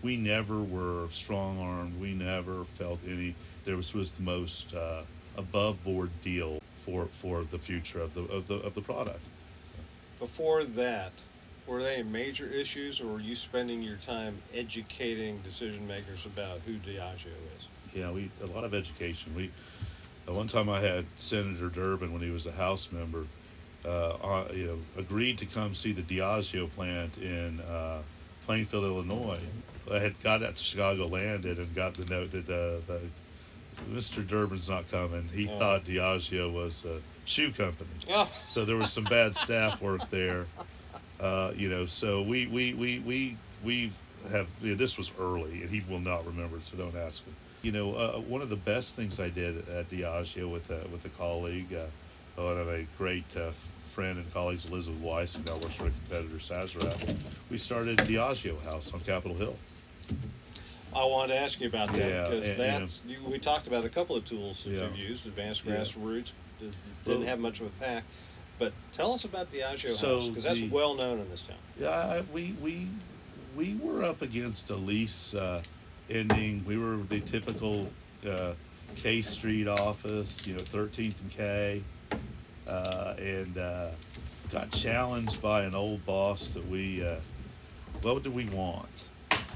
[0.02, 2.00] we never were strong armed.
[2.00, 3.34] We never felt any.
[3.64, 5.02] There was was the most uh,
[5.36, 9.22] above board deal for for the future of the of the of the product.
[10.18, 11.12] Before that,
[11.66, 16.60] were there any major issues, or were you spending your time educating decision makers about
[16.66, 17.66] who Diageo is?
[17.94, 19.34] Yeah, we a lot of education.
[19.36, 19.50] We
[20.26, 23.26] at one time I had Senator Durbin when he was a House member,
[23.84, 23.88] uh,
[24.22, 27.98] uh, you know, agreed to come see the Diageo plant in uh,
[28.42, 29.40] Plainfield, Illinois.
[29.92, 33.00] I had got out to Chicago, landed, and got the note that uh, the
[33.90, 34.26] Mr.
[34.26, 35.28] Durbin's not coming.
[35.34, 35.58] He Oh.
[35.58, 37.90] thought Diageo was a shoe company.
[38.10, 40.46] Oh, So there was some bad staff work there.
[41.20, 43.92] Uh, you know, so we we we we we
[44.30, 47.24] have you know, this was early, and he will not remember it, so don't ask
[47.24, 47.34] him.
[47.62, 51.04] You know, uh, one of the best things I did at Diageo with a, with
[51.04, 51.72] a colleague,
[52.36, 53.50] one of a great uh,
[53.90, 57.16] friend and colleague, Elizabeth Weiss, who now works for a competitor, Sazerac.
[57.50, 59.56] We started Diageo House on Capitol Hill.
[60.94, 63.84] I wanted to ask you about that Yeah, because and- that's you, we talked about
[63.84, 64.82] a couple of tools that Yeah.
[64.84, 65.26] you've used.
[65.26, 68.04] Advanced grassroots did- didn't have much of a PAC,
[68.58, 71.56] but tell us about Diageo So House because that's the- well known in this town.
[71.80, 72.88] Yeah, I, we we
[73.56, 75.62] we were up against a lease uh,
[76.10, 76.62] ending.
[76.66, 77.90] We were the typical
[78.28, 78.52] uh,
[78.96, 81.82] K Street office, you know, 13th and K,
[82.68, 83.88] uh, and uh,
[84.50, 87.16] got challenged by an old boss that we, uh,
[88.02, 89.08] what do we want?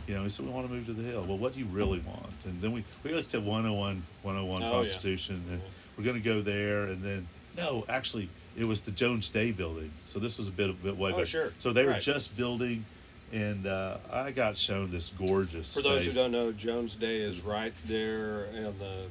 [0.07, 1.25] You know, he said we want to move to the hill.
[1.27, 2.45] Well, what do you really want?
[2.45, 4.71] And then we we looked at 101 101 Oh, yeah.
[4.73, 5.61] Constitution, and
[5.99, 8.29] we're going to go there, and then no, actually.
[8.59, 11.13] It was the Jones Day building, so this was a bit, of a bit way
[11.13, 11.27] Oh, back.
[11.27, 11.53] sure.
[11.59, 12.01] So they were Right.
[12.01, 12.87] just building,
[13.31, 15.75] and uh, I got shown this gorgeous.
[15.75, 19.09] For those who don't know, Jones Day is right there on the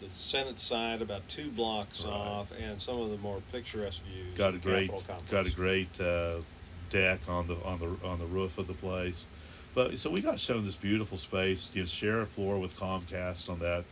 [0.00, 2.12] the Senate side, about two blocks Right.
[2.12, 4.36] off, and some of the more picturesque views.
[4.36, 4.90] got a great,
[5.30, 6.38] got a great uh,
[6.90, 9.24] deck on the on the on the roof of the place.
[9.74, 11.70] But so we got shown this beautiful space.
[11.74, 13.84] You know, share a floor with Comcast on that.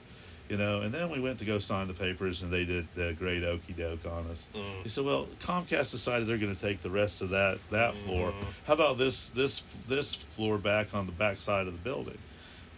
[0.49, 3.13] You know, and then we went to go sign the papers, and they did a
[3.15, 4.47] great okey doke on us.
[4.55, 4.83] Mm.
[4.85, 8.31] He said, "Well, Comcast decided they're going to take the rest of that that floor.
[8.31, 8.45] Mm-hmm.
[8.67, 12.19] How about this this this floor back on the back side of the building?"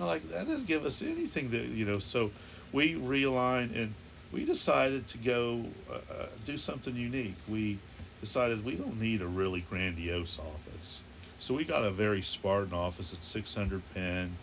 [0.00, 1.98] I'm like that didn't give us anything that you know.
[1.98, 2.30] So
[2.72, 3.94] we realigned and
[4.32, 7.36] we decided to go uh, uh, do something unique.
[7.48, 7.78] We
[8.20, 11.02] decided we don't need a really grandiose office,
[11.38, 14.36] so we got a very Spartan office at 600 Penn,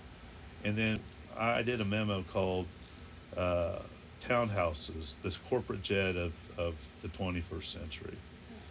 [0.63, 0.99] and then
[1.37, 2.67] I did a memo called
[3.37, 3.79] uh,
[4.21, 8.17] "Townhouses: The Corporate Jet of of the 21st Century."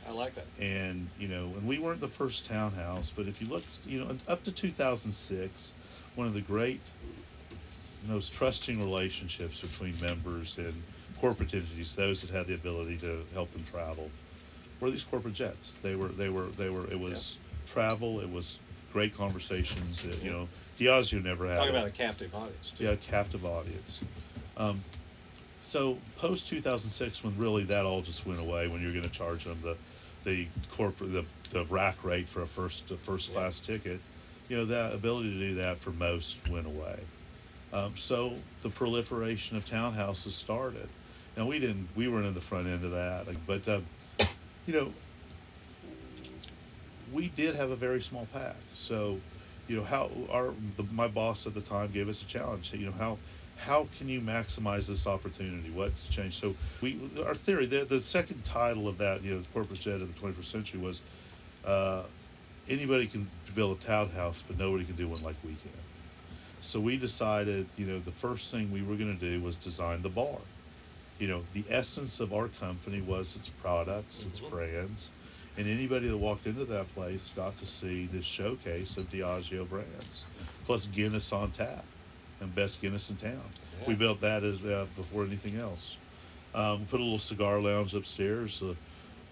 [0.07, 0.45] I like that.
[0.61, 4.17] and you know, and we weren't the first townhouse, but if you look, you know,
[4.29, 5.73] up to 2006,
[6.15, 6.91] one of the great,
[8.07, 10.75] most trusting relationships between members and
[11.19, 14.11] corporate entities, those that had the ability to help them travel,
[14.81, 15.75] were these corporate jets.
[15.83, 16.87] They were, they were, they were.
[16.91, 18.21] It was travel.
[18.21, 18.59] It was
[18.93, 20.05] great conversations.
[20.05, 21.59] It, you know, Diageo never had.
[21.59, 22.73] Talk about a captive audience.
[22.77, 22.85] Too.
[22.85, 24.03] Yeah, captive audience.
[24.57, 24.83] Um,
[25.61, 29.05] so post two thousand six, when really that all just went away, when you're going
[29.05, 29.77] to charge them the
[30.25, 34.01] the corporate the, the rack rate for a first a first class ticket,
[34.49, 36.99] you know that ability to do that for most went away.
[37.75, 40.89] Um, so the proliferation of townhouses started.
[41.37, 43.85] Now we didn't we weren't in the front end of that, but um,
[44.67, 44.93] you know
[47.13, 48.57] we did have a very small PAC.
[48.73, 49.21] So,
[49.69, 52.73] you know, how our the, my boss at the time gave us a challenge.
[52.73, 53.19] You know, how
[53.57, 55.71] how can you maximize this opportunity?
[55.71, 56.35] What's changed?
[56.35, 60.01] So we our theory the the second title of that you know the corporate jet
[60.01, 61.03] of the 21st century was
[61.65, 62.03] uh,
[62.69, 65.84] anybody can build a townhouse, but nobody can do one like we can.
[66.65, 70.01] So we decided, you know, the first thing we were going to do was design
[70.01, 70.39] the bar.
[71.19, 75.11] You know, the essence of our company was its products, its brands,
[75.59, 80.25] and anybody that walked into that place got to see this showcase of Diageo brands,
[80.65, 81.85] plus Guinness on tap,
[82.41, 83.43] and best Guinness in town.
[83.87, 85.99] We built that as uh, before anything else.
[86.55, 88.75] Um, we put a little cigar lounge upstairs, uh,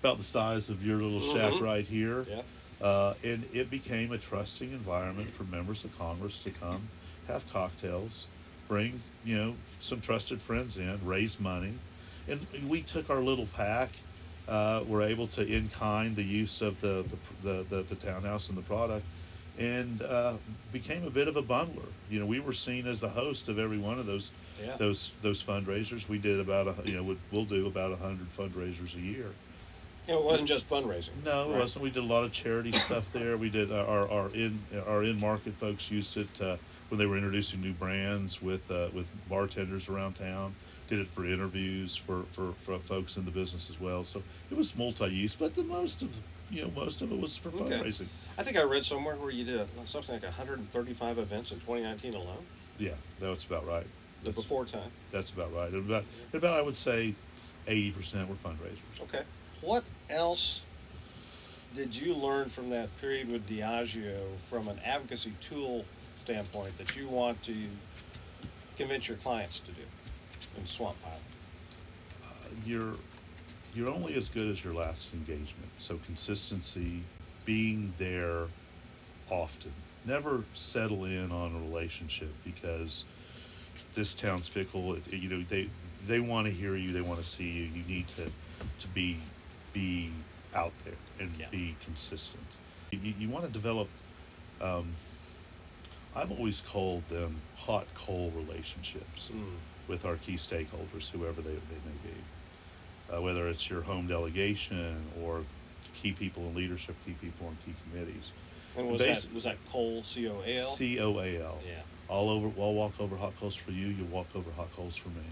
[0.00, 1.60] about the size of your little shack Mhm.
[1.62, 2.26] right here.
[2.28, 2.44] Yep.
[2.82, 6.88] Uh, and it became a trusting environment for members of Congress to come,
[7.28, 8.26] have cocktails,
[8.68, 11.74] bring you know some trusted friends in, raise money,
[12.28, 13.90] and we took our little PAC.
[14.48, 17.04] Uh, were able to in kind the use of the
[17.42, 19.06] the, the, the, the townhouse and the product,
[19.56, 20.34] and uh,
[20.72, 21.86] became a bit of a bundler.
[22.10, 24.76] You know, we were seen as the host of every one of those Yeah.
[24.76, 26.08] those those fundraisers.
[26.08, 29.30] We did about a you know we'll- we'll do about a hundred fundraisers a year.
[30.08, 31.10] Know, it wasn't just fundraising.
[31.24, 31.60] No, it Right.
[31.60, 31.84] wasn't.
[31.84, 33.36] We did a lot of charity stuff there.
[33.36, 34.58] We did uh, our our in
[34.88, 36.56] our in market folks used it uh,
[36.92, 40.54] when they were introducing new brands with uh, with bartenders around town.
[40.88, 44.04] Did it for interviews for, for, for folks in the business as well.
[44.04, 46.14] So it was multi use, but the most of
[46.50, 47.78] you know most of it was for Okay.
[47.78, 48.08] fundraising.
[48.36, 52.44] I think I read somewhere where you did something like 135 events in 2019 alone.
[52.78, 53.86] Yeah, that's about right.
[54.20, 54.90] The That's, before time.
[55.10, 55.72] that's about right.
[55.72, 57.14] And about about I would say
[57.66, 59.00] eighty percent were fundraisers.
[59.04, 59.22] Okay.
[59.62, 60.62] What else
[61.74, 65.86] did you learn from that period with Diageo from an advocacy tool
[66.32, 67.54] standpoint that you want to
[68.76, 69.82] convince your clients to do
[70.58, 71.18] in Swamp Pilot?
[72.66, 72.92] you're
[73.74, 75.70] you're only as good as your last engagement.
[75.78, 77.00] So consistency,
[77.46, 78.44] being there
[79.30, 79.72] often.
[80.04, 83.04] Never settle in on a relationship because
[83.94, 84.94] this town's fickle.
[84.94, 85.70] It- you know they
[86.06, 86.92] they want to hear you.
[86.92, 87.62] They want to see you.
[87.64, 88.30] You need to
[88.80, 89.16] to be
[89.72, 90.10] be
[90.54, 91.46] out there and Yeah.
[91.50, 92.58] be consistent.
[92.92, 93.88] You, you want to develop.
[94.60, 94.92] Um,
[96.14, 99.54] I've always called them hot coal relationships Mm.
[99.88, 103.14] with our key stakeholders, whoever they, they may be.
[103.14, 105.42] Uh, whether it's your home delegation or
[105.94, 108.30] key people in leadership, key people on key committees.
[108.76, 110.58] And was that was that Cole C O A L?
[110.64, 111.58] C O A L.
[111.66, 111.82] Yeah.
[112.08, 112.48] I'll over.
[112.60, 113.88] I'll walk over hot coals for you.
[113.88, 115.24] you'll walk over hot coals for me.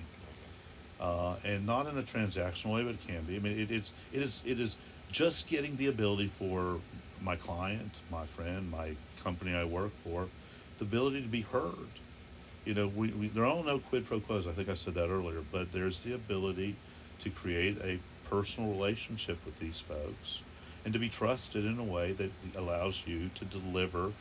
[1.01, 3.37] Uh, and not in a transactional way, but it can be.
[3.37, 4.77] I mean, it, it's it is it is
[5.11, 6.81] just getting the ability for
[7.23, 8.93] my client, my friend, my
[9.25, 10.29] company I work for,
[10.81, 11.89] the ability to be heard.
[12.65, 14.47] You know, we, we there are no quid pro quos.
[14.47, 16.75] I think I said that earlier, but there's the ability
[17.21, 20.43] to create a personal relationship with these folks
[20.85, 24.13] and to be trusted in a way that allows you to deliver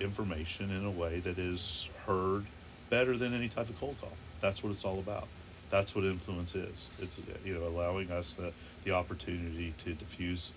[0.00, 2.46] information in a way that is heard
[2.88, 4.12] better than any type of cold call.
[4.40, 5.28] That's what it's all about.
[5.70, 6.90] That's what influence is.
[7.00, 8.52] It's you know allowing us the,
[8.84, 10.52] the opportunity to diffuse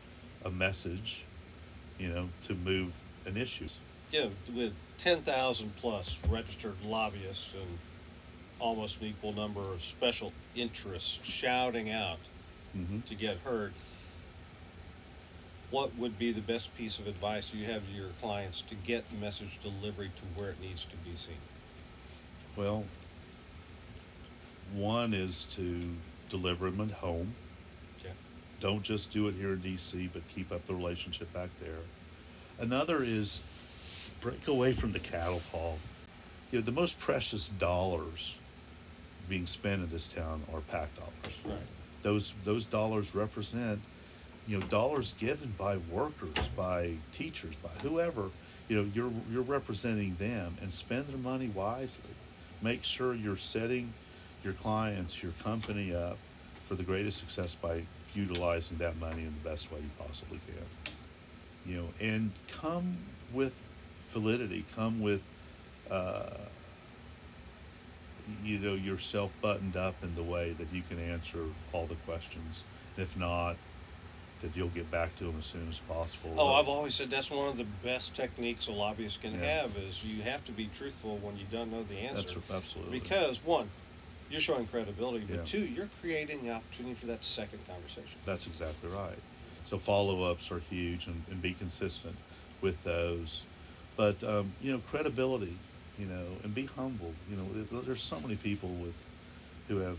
[0.45, 1.25] a message,
[1.99, 2.93] you know, to move
[3.25, 3.67] an issue.
[4.11, 7.77] Yeah, with 10,000 plus registered lobbyists and
[8.59, 12.19] almost an equal number of special interests shouting out
[12.73, 13.73] hmm to get heard,
[15.71, 19.09] what would be the best piece of advice you have to your clients to get
[19.09, 21.35] the message delivery to where it needs to be seen?
[22.55, 22.83] Well,
[24.73, 25.81] one is to
[26.29, 27.33] deliver them at home.
[27.99, 28.13] Okay.
[28.59, 31.79] Don't just do it here in DC, but keep up the relationship back there.
[32.59, 33.41] Another is
[34.21, 35.79] break away from the cattle call.
[36.51, 38.37] You know, the most precious dollars
[39.29, 41.39] being spent in this town are PAC dollars.
[41.45, 41.57] Right.
[42.01, 43.79] Those those dollars represent,
[44.47, 48.29] you know, dollars given by workers, by teachers, by whoever.
[48.67, 52.11] You know, you're you're representing them and spend their money wisely.
[52.61, 53.93] Make sure you're setting
[54.43, 56.17] your clients, your company up
[56.63, 57.83] for the greatest success by
[58.13, 60.65] utilizing that money in the best way you possibly can.
[61.71, 62.97] You know, and come
[63.33, 63.65] with
[64.11, 65.21] validity, come with,
[65.89, 66.29] uh,
[68.43, 72.63] you know, yourself buttoned up in the way that you can answer all the questions.
[72.97, 73.55] If not,
[74.41, 76.35] that you'll get back to them as soon as possible.
[76.37, 79.61] Oh, I've always said that's one of the best techniques a lobbyist can Yeah.
[79.61, 82.39] have is you have to be truthful when you don't know the answer.
[82.39, 83.69] That's absolutely Because one,
[84.29, 85.43] you're showing credibility, but Yeah.
[85.45, 88.19] two, you're creating the opportunity for that second conversation.
[88.25, 89.19] That's exactly right.
[89.63, 92.15] So follow ups are huge and, and be consistent
[92.61, 93.43] with those.
[93.95, 95.55] But, um, you know, credibility,
[95.97, 97.13] you know, and be humble.
[97.29, 98.95] You know, there's so many people with
[99.67, 99.97] who have,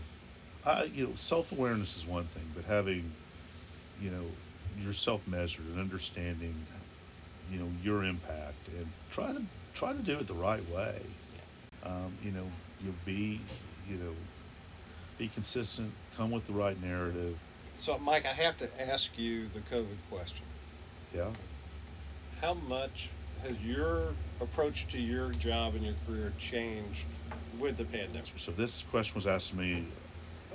[0.65, 3.11] I, you know, self awareness is one thing, but having,
[4.01, 4.25] you know,
[4.81, 6.55] yourself measured and understanding,
[7.51, 9.41] you know, your impact and try to
[9.73, 11.01] try to do it the right way.
[11.83, 12.45] Um, you know,
[12.83, 13.39] you'll be,
[13.89, 14.13] you know,
[15.17, 17.37] be consistent, come with the right narrative.
[17.77, 20.45] So, Mike, I have to ask you the COVID question.
[21.13, 21.29] Yeah.
[22.41, 23.09] How much
[23.43, 27.05] has your approach to your job and your career changed
[27.59, 28.31] with the pandemic?
[28.37, 29.85] So this question was asked to me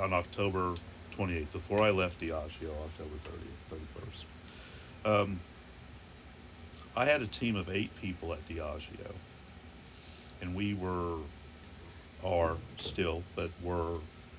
[0.00, 0.74] on October
[1.16, 3.16] 28th, before I left Diageo, October
[3.70, 4.24] 30th,
[5.04, 5.20] 31st.
[5.22, 5.40] Um,
[6.96, 9.12] I had a team of eight people at Diageo,
[10.40, 11.18] and we were,
[12.24, 13.98] are still, but were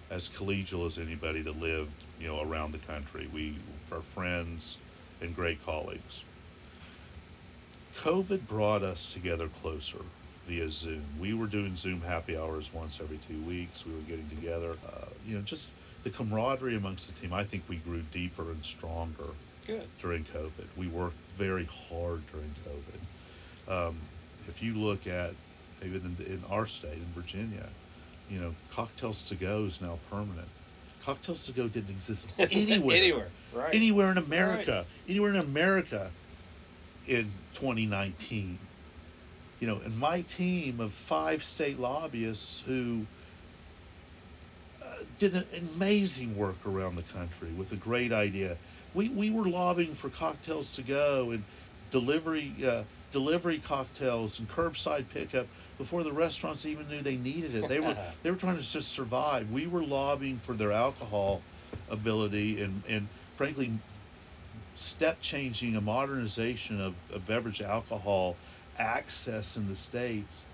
[0.09, 3.29] as collegial as anybody that lived, you know, around the country.
[3.31, 3.55] We
[3.91, 4.77] are friends
[5.21, 6.23] and great colleagues.
[7.95, 9.99] COVID brought us together closer
[10.47, 11.03] via Zoom.
[11.19, 13.85] We were doing Zoom happy hours once every two weeks.
[13.85, 14.75] We were getting together.
[14.85, 15.69] Uh, you know, just
[16.03, 17.33] the camaraderie amongst the team.
[17.33, 19.29] I think we grew deeper and stronger
[19.67, 19.87] Good.
[19.99, 20.67] during COVID.
[20.77, 23.89] We worked very hard during COVID.
[23.89, 23.97] Um,
[24.47, 25.33] if you look at
[25.85, 27.67] even in, in our state, in Virginia,
[28.29, 30.47] you know, cocktails to go is now permanent.
[31.03, 32.97] Cocktails to go didn't exist anywhere.
[32.97, 33.73] Anywhere, right.
[33.73, 34.85] Anywhere in America.
[35.07, 36.11] Anywhere in America
[37.07, 38.59] in 2019.
[39.59, 43.05] You know, and my team of five state lobbyists who
[44.81, 45.45] uh, did an
[45.75, 48.57] amazing work around the country with a great idea.
[48.93, 51.43] We, we were lobbying for cocktails to go and
[51.89, 55.47] delivery uh, delivery cocktails and curbside pickup
[55.77, 57.67] before the restaurants even knew they needed it.
[57.67, 59.51] They were they were trying to just survive.
[59.51, 61.41] We were lobbying for their alcohol
[61.89, 63.71] ability and and frankly
[64.79, 68.35] step changing a modernization of, of beverage alcohol
[68.77, 70.45] access in the states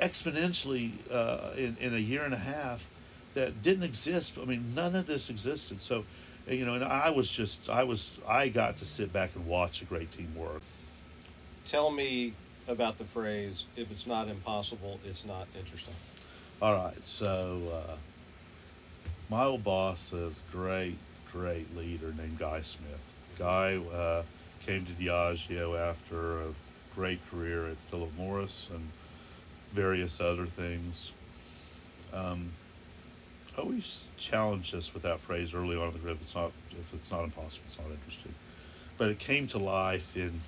[0.00, 2.90] exponentially uh, in, in a year and a half
[3.34, 4.36] that didn't exist.
[4.40, 5.80] I mean, none of this existed.
[5.80, 6.04] So,
[6.48, 9.80] you know, and I was just, I was, I got to sit back and watch
[9.80, 10.60] a great team work.
[11.64, 12.32] Tell me
[12.66, 15.94] about the phrase, if it's not impossible, it's not interesting.
[16.60, 17.96] All right, so uh,
[19.30, 20.96] my old boss, a great,
[21.30, 23.11] great leader named Guy Smith.
[23.38, 24.22] Guy uh,
[24.60, 26.54] came to Diageo after a
[26.94, 28.88] great career at Philip Morris and
[29.72, 31.12] various other things.
[32.12, 32.50] Um,
[33.58, 36.10] always challenged us with that phrase early on in the.
[36.10, 38.34] If it's not, if it's not impossible, it's not interesting.
[38.98, 40.40] But it came to life in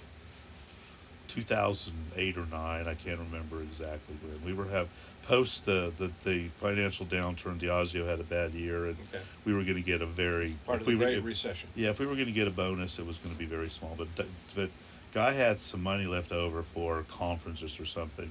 [1.29, 4.89] 2008 or 9 i can't remember exactly when we were have
[5.23, 9.25] post the, the, the financial downturn diageo had a bad year and Okay.
[9.45, 11.69] we were going to get a very Part of the were- Great if- Recession.
[11.75, 13.69] yeah if we were going to get a bonus it was going to be very
[13.71, 14.09] small but
[14.55, 14.69] but
[15.13, 18.31] guy had some money left over for conferences or something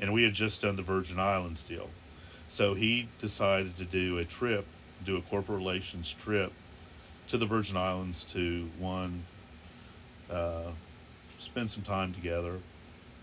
[0.00, 1.88] and we had just done the virgin islands deal
[2.48, 4.66] so he decided to do a trip
[5.04, 6.52] do a corporate relations trip
[7.28, 9.22] to the virgin islands to one
[10.30, 10.64] uh,
[11.38, 12.58] spend some time together.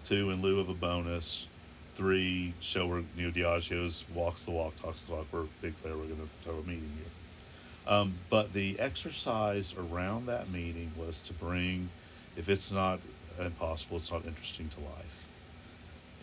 [0.03, 1.47] Two, in lieu of a bonus.
[1.95, 5.27] Three, show where Neo Diageo's walks the walk, talks the walk.
[5.31, 5.95] We're a big player.
[5.95, 7.93] We're going to throw a meeting here.
[7.93, 11.89] Um, but the exercise around that meeting was to bring,
[12.35, 12.99] if it's not
[13.39, 15.27] impossible, it's not interesting to life.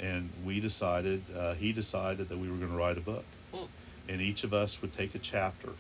[0.01, 3.25] And we decided, uh, he decided that we were going to write a book.
[3.53, 3.67] Hmm.
[4.09, 5.71] And each of us would take a chapter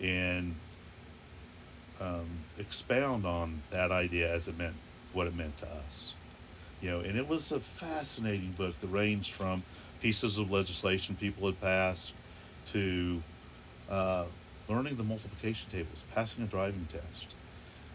[0.00, 0.54] and
[2.00, 2.26] um,
[2.58, 4.74] expound on that idea as it meant
[5.14, 6.14] what it meant to us.
[6.80, 9.62] You know, and it was a fascinating book that ranged from
[10.00, 12.14] pieces of legislation people had passed
[12.66, 13.22] to
[13.88, 14.24] uh,
[14.68, 17.34] learning the multiplication tables, passing a driving test.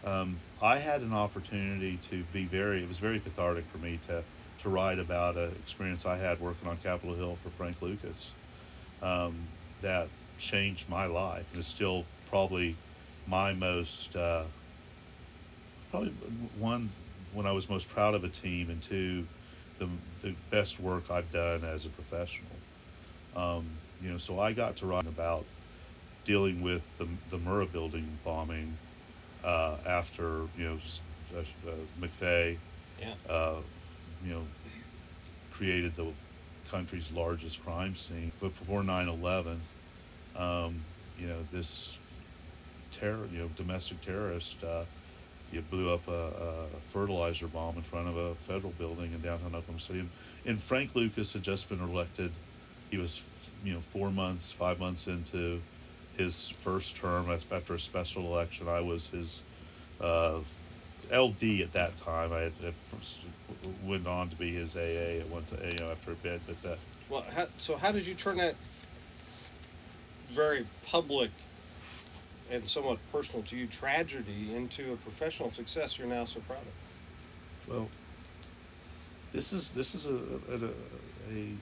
[0.04, 4.22] Um, I had an opportunity to be very, it was very cathartic for me to,
[4.62, 8.32] to write about an experience I had working on Capitol Hill for Frank Lucas
[9.02, 9.36] um,
[9.82, 10.08] that
[10.38, 12.76] changed my life and is still probably
[13.26, 14.44] my most uh,
[15.90, 16.12] probably
[16.58, 16.90] one
[17.32, 19.26] when I was most proud of a team and two
[19.78, 19.88] the
[20.22, 22.50] the best work I've done as a professional.
[23.36, 23.66] Um,
[24.02, 25.44] you know, so I got to write about
[26.24, 28.76] dealing with the the Murrah building bombing
[29.44, 30.78] uh, after you know
[31.36, 32.56] uh, uh, McVeigh
[33.00, 33.14] Yeah.
[33.28, 33.56] uh,
[34.24, 34.42] you know,
[35.52, 36.06] created the
[36.70, 38.32] country's largest crime scene.
[38.40, 39.60] But before 9 11,
[40.36, 40.78] um,
[41.18, 41.98] you know, this
[42.92, 44.84] terror, you know, domestic terrorist, uh,
[45.52, 49.54] you blew up a, a fertilizer bomb in front of a federal building in downtown
[49.54, 50.00] Oklahoma City.
[50.00, 50.10] And,
[50.44, 52.32] and Frank Lucas had just been elected.
[52.90, 53.22] He was,
[53.64, 55.60] you know, four months, five months into
[56.16, 58.68] his first term after a special election.
[58.68, 59.42] I was his
[60.00, 60.40] uh,
[61.12, 62.32] LD at that time.
[62.32, 62.52] I had,
[63.84, 66.40] went on to be his AA at one time, you know, after a bit.
[66.46, 66.78] But
[67.08, 68.54] Well, how, so how did you turn that
[70.30, 71.30] very public
[72.50, 77.68] and somewhat personal to you tragedy into a professional success you're now so proud of?
[77.68, 77.88] well,
[79.32, 80.18] this is this is a
[80.52, 81.52] a, a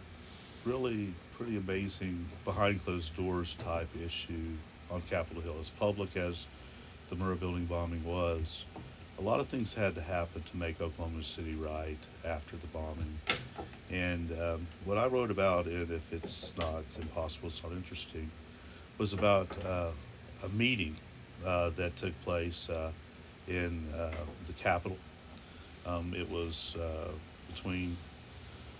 [0.64, 4.52] really pretty amazing behind closed doors type issue
[4.90, 5.56] on Capitol Hill.
[5.60, 6.46] As public as
[7.08, 8.64] the Murrah building bombing was,
[9.18, 13.20] a lot of things had to happen to make Oklahoma City right after the bombing.
[13.90, 18.30] And um, what I wrote about it, if it's not impossible, it's not interesting,
[18.98, 19.90] was about uh,
[20.44, 20.96] a meeting
[21.44, 22.92] uh, that took place uh,
[23.48, 24.12] in uh,
[24.46, 24.98] the Capitol.
[25.86, 27.10] Um, it was uh,
[27.54, 27.96] between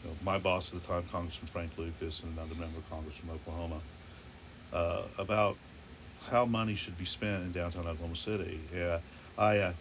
[0.03, 3.17] you know, my boss at the time, Congressman Frank Lucas, and another member of Congress
[3.17, 3.81] from Oklahoma,
[4.73, 5.57] uh, about
[6.29, 8.61] how money should be spent in downtown Oklahoma City.
[8.75, 8.99] Yeah,
[9.39, 9.73] I, uh,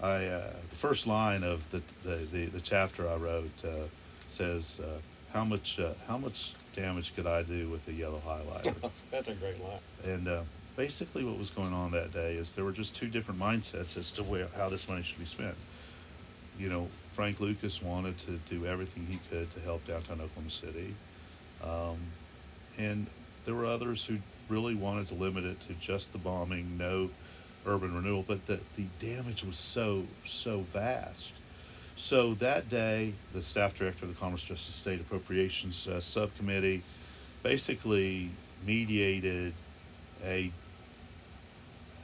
[0.00, 3.88] I, uh, the first line of the the, the, the chapter I wrote uh,
[4.28, 4.98] says, uh,
[5.32, 8.74] "How much uh, how much damage could I do with the yellow highlighter?"
[9.10, 9.80] That's a great line.
[10.04, 10.42] And uh,
[10.76, 14.10] basically, what was going on that day is there were just two different mindsets as
[14.12, 15.54] to where how this money should be spent.
[16.58, 20.94] You know, Frank Lucas wanted to do everything he could to help downtown Oklahoma City,
[21.62, 21.98] um,
[22.78, 23.06] and
[23.44, 24.18] there were others who
[24.48, 27.10] really wanted to limit it to just the bombing, no
[27.66, 28.24] urban renewal.
[28.26, 31.34] But the the damage was so so vast.
[31.94, 36.82] So that day, the staff director of the Commerce Justice State Appropriations uh, Subcommittee
[37.42, 38.30] basically
[38.66, 39.52] mediated
[40.24, 40.50] a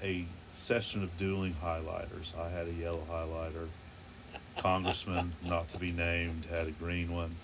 [0.03, 2.37] a session of dueling highlighters.
[2.39, 3.69] I had a yellow highlighter.
[4.59, 7.37] Congressman, not to be named, had a green one,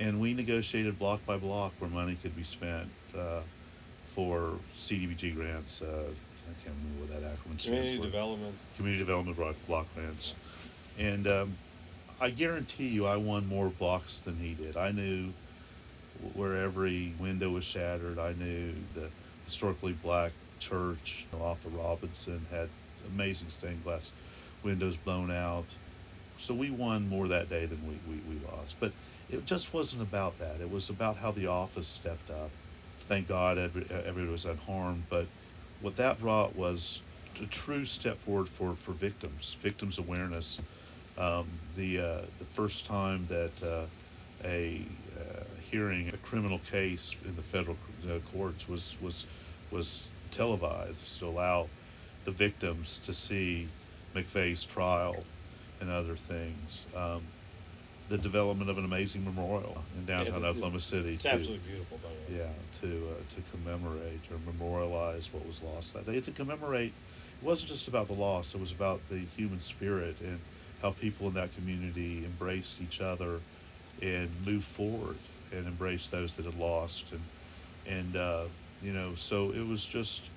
[0.00, 3.40] and we negotiated block by block where money could be spent uh,
[4.04, 5.82] for CDBG grants.
[5.82, 5.86] Uh,
[6.48, 8.54] I can't remember what that acronym stands Community for development.
[8.76, 10.34] community development block, block grants.
[10.98, 11.56] And um,
[12.20, 14.76] I guarantee you, I won more blocks than he did.
[14.76, 15.32] I knew
[16.34, 18.18] where every window was shattered.
[18.18, 19.08] I knew the
[19.44, 22.68] historically black church off of Robinson had
[23.06, 24.12] amazing stained glass
[24.62, 25.74] windows blown out.
[26.36, 28.76] So we won more that day than we, we, we lost.
[28.80, 28.92] But
[29.28, 30.60] it just wasn't about that.
[30.60, 32.50] It was about how the office stepped up.
[32.98, 35.04] Thank God every, everybody was unharmed.
[35.10, 35.26] But
[35.80, 37.02] what that brought was
[37.42, 40.60] a true step forward for, for victims, victims awareness.
[41.18, 41.46] Um,
[41.76, 43.86] the, uh, the first time that uh,
[44.44, 44.82] a
[45.18, 49.24] uh, hearing a criminal case in the federal uh, courts was, was,
[49.70, 51.68] was televised to allow
[52.24, 53.68] the victims to see
[54.14, 55.24] McVeigh's trial
[55.80, 56.86] and other things.
[56.96, 57.22] Um,
[58.08, 61.14] the development of an amazing memorial in downtown Yeah, Oklahoma City.
[61.14, 62.40] It's to- absolutely beautiful, by the way.
[62.40, 66.20] yeah, to uh, to commemorate or memorialize what was lost that day.
[66.20, 66.92] To commemorate,
[67.40, 70.40] it wasn't just about the loss; it was about the human spirit and
[70.82, 73.38] how people in that community embraced each other
[74.02, 75.16] and moved forward
[75.52, 77.22] and embraced those that had lost and
[77.86, 78.44] and uh,
[78.82, 80.28] you know, so it was just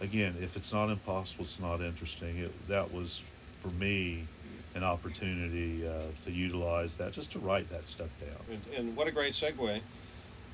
[0.00, 2.38] again, if it's not impossible, it's not interesting.
[2.38, 3.22] It, that was
[3.60, 4.26] for me
[4.74, 8.40] an opportunity uh, to utilize that just to write that stuff down.
[8.50, 9.80] And, and what a great segue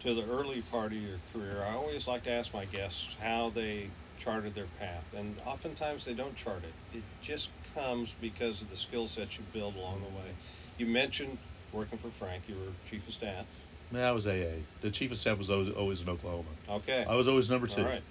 [0.01, 1.65] to the early part of your career.
[1.69, 6.15] I always like to ask my guests how they charted their path, and oftentimes they
[6.15, 6.97] don't chart it.
[6.97, 10.33] It just comes because of the skill sets you build along the way.
[10.79, 11.39] You mentioned
[11.73, 12.45] working for Frank.
[12.49, 13.47] You were chief of staff.
[13.93, 14.61] Yeah, I was AA.
[14.81, 16.49] The chief of staff was always, always in Oklahoma.
[16.69, 17.05] Okay.
[17.09, 17.83] I was always number two.
[17.83, 18.03] All right.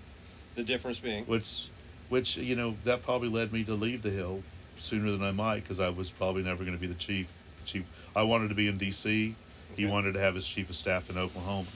[0.56, 1.26] The difference being.
[1.26, 1.70] Which,
[2.10, 4.44] which you know, that probably led me to leave the Hill
[4.78, 7.28] sooner than I might because I was probably never going to be the chief.
[7.60, 7.84] The chief.
[8.16, 9.36] I wanted to be in D.C.
[9.76, 11.68] He wanted to have his chief of staff in Oklahoma.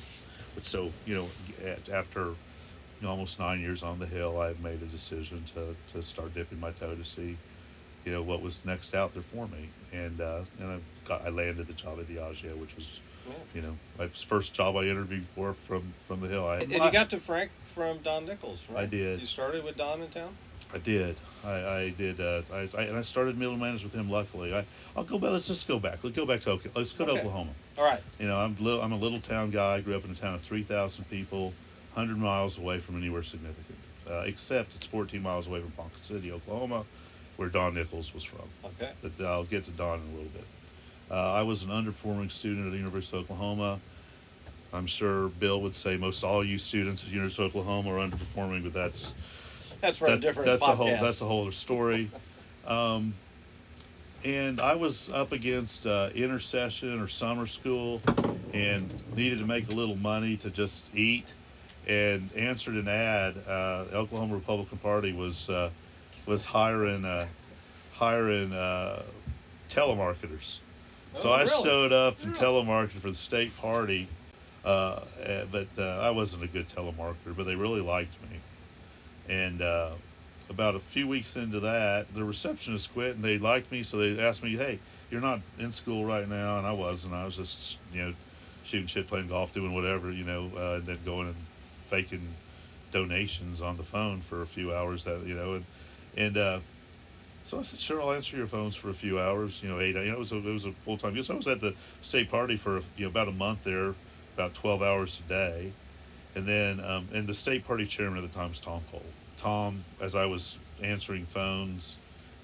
[0.54, 1.28] But so you know,
[1.92, 2.32] after
[3.06, 6.72] almost nine years on the Hill, I made a decision to to start dipping my
[6.72, 7.38] toe to see,
[8.06, 9.70] you know, what was next out there for me.
[9.94, 13.00] And uh, and I got I landed the job at Diageo, which was.
[13.54, 16.48] You know, my first job I interviewed for from from the Hill.
[16.48, 18.84] I, And you got to Frank from Don Nickles, right?
[18.84, 19.20] I did.
[19.20, 20.36] You started with Don in town.
[20.74, 21.16] I did.
[21.46, 22.20] I, I did.
[22.20, 24.10] Uh, I, I and I started middle managers with him.
[24.10, 24.66] Luckily, I
[24.98, 25.32] I'll go back.
[25.32, 26.04] Let's just go back.
[26.04, 26.78] Let's go back to Oklahoma.
[26.80, 27.20] Let's go to Okay.
[27.22, 27.52] Oklahoma.
[27.78, 28.02] All right.
[28.20, 29.76] You know, I'm li- I'm a little town guy.
[29.76, 31.54] I grew up in a town of three thousand people,
[31.94, 33.78] hundred miles away from anywhere significant.
[34.10, 36.84] Uh, except it's fourteen miles away from Ponca City, Oklahoma,
[37.38, 38.48] where Don Nickles was from.
[38.66, 38.92] Okay.
[39.02, 40.46] But I'll get to Don in a little bit.
[41.10, 43.80] Uh, I was an underperforming student at the University of Oklahoma.
[44.74, 48.08] I'm sure Bill would say most all you students at the University of Oklahoma are
[48.08, 49.14] underperforming, but that's
[49.82, 50.74] That's for a different that's podcast.
[50.74, 52.10] a whole that's a whole other story.
[52.68, 53.14] Um,
[54.26, 58.02] and I was up against uh, intercession or summer school,
[58.54, 61.36] and needed to make a little money to just eat,
[61.88, 63.38] and answered an ad.
[63.48, 65.70] Uh, the Oklahoma Republican Party was uh,
[66.26, 67.28] was hiring uh,
[67.94, 69.04] hiring uh,
[69.70, 70.58] telemarketers.
[71.16, 71.64] So Oh, I really?
[71.64, 74.08] showed up and telemarketed for the state party,
[74.66, 74.68] uh,
[75.26, 77.36] uh, but uh, I wasn't a good telemarketer.
[77.36, 78.40] But they really liked me,
[79.30, 79.92] and uh,
[80.50, 84.22] about a few weeks into that, the receptionist quit, and they liked me, so they
[84.22, 87.14] asked me, "Hey, you're not in school right now," and I wasn't.
[87.14, 88.14] I was just you know
[88.64, 91.36] shooting shit, playing golf, doing whatever, you know, uh, and then going and
[91.88, 92.28] faking
[92.92, 95.06] donations on the phone for a few hours.
[95.06, 95.66] That you know, and
[96.18, 96.60] and uh,
[97.46, 99.62] so I said, sure, I'll answer your phones for a few hours.
[99.62, 99.96] You know, eight.
[99.96, 101.22] You know, it was a, it was a full time.
[101.22, 103.94] So I was at the state party for you know about a month there,
[104.34, 105.72] about twelve hours a day,
[106.34, 109.04] and then um, and the state party chairman at the time was Tom Cole.
[109.38, 111.98] Tom, as I was answering phones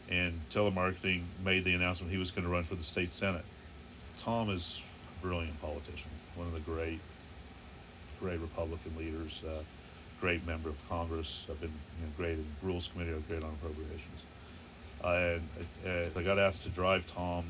[0.07, 3.45] and telemarketing, made the announcement he was going to run for the state senate.
[4.19, 6.99] Tom is a brilliant politician, one of the great,
[8.19, 9.63] great Republican leaders, uh,
[10.19, 11.47] great member of Congress.
[11.49, 14.25] I've been you know, great in Rules Committee, I'm great on appropriations.
[15.03, 15.41] And
[15.85, 17.45] uh, I got asked to drive Tom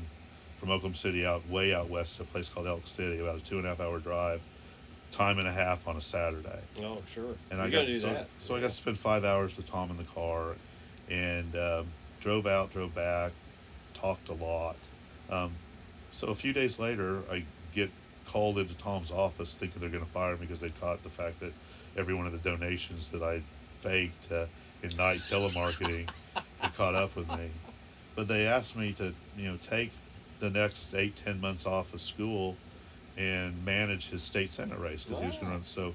[0.58, 3.40] from Oklahoma City out way out west to a place called Elk City, about a
[3.44, 4.40] two and a half hour drive,
[5.10, 7.34] time and a half on a Saturday Oh, sure.
[7.50, 8.28] and you I got to do so, that.
[8.38, 10.54] so I got to spend five hours with Tom in the car,
[11.10, 11.86] and um,
[12.20, 13.32] drove out, drove back,
[13.92, 14.76] talked a lot.
[15.30, 15.52] Um,
[16.10, 17.44] so a few days later, I
[17.74, 17.90] get
[18.26, 21.40] called into Tom's office, thinking they're going to fire me because they caught the fact
[21.40, 21.52] that
[21.96, 23.42] every one of the donations that I
[23.80, 24.46] faked uh,
[24.82, 26.08] in night telemarketing
[26.76, 27.50] caught up with me.
[28.14, 29.90] But they asked me to, you know, take
[30.40, 32.56] the next eight, ten months off of school
[33.16, 35.64] and manage his state senate race because he was going to run.
[35.64, 35.94] So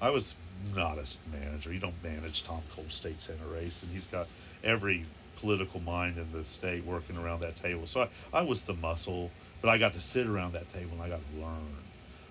[0.00, 0.36] I was
[0.74, 1.72] not a manager.
[1.72, 4.26] You don't manage Tom Cole's state senate race, and he's got
[4.62, 5.04] every
[5.36, 7.86] political mind in the state working around that table.
[7.86, 9.30] So I, I was the muscle,
[9.60, 11.76] but I got to sit around that table and I got to learn.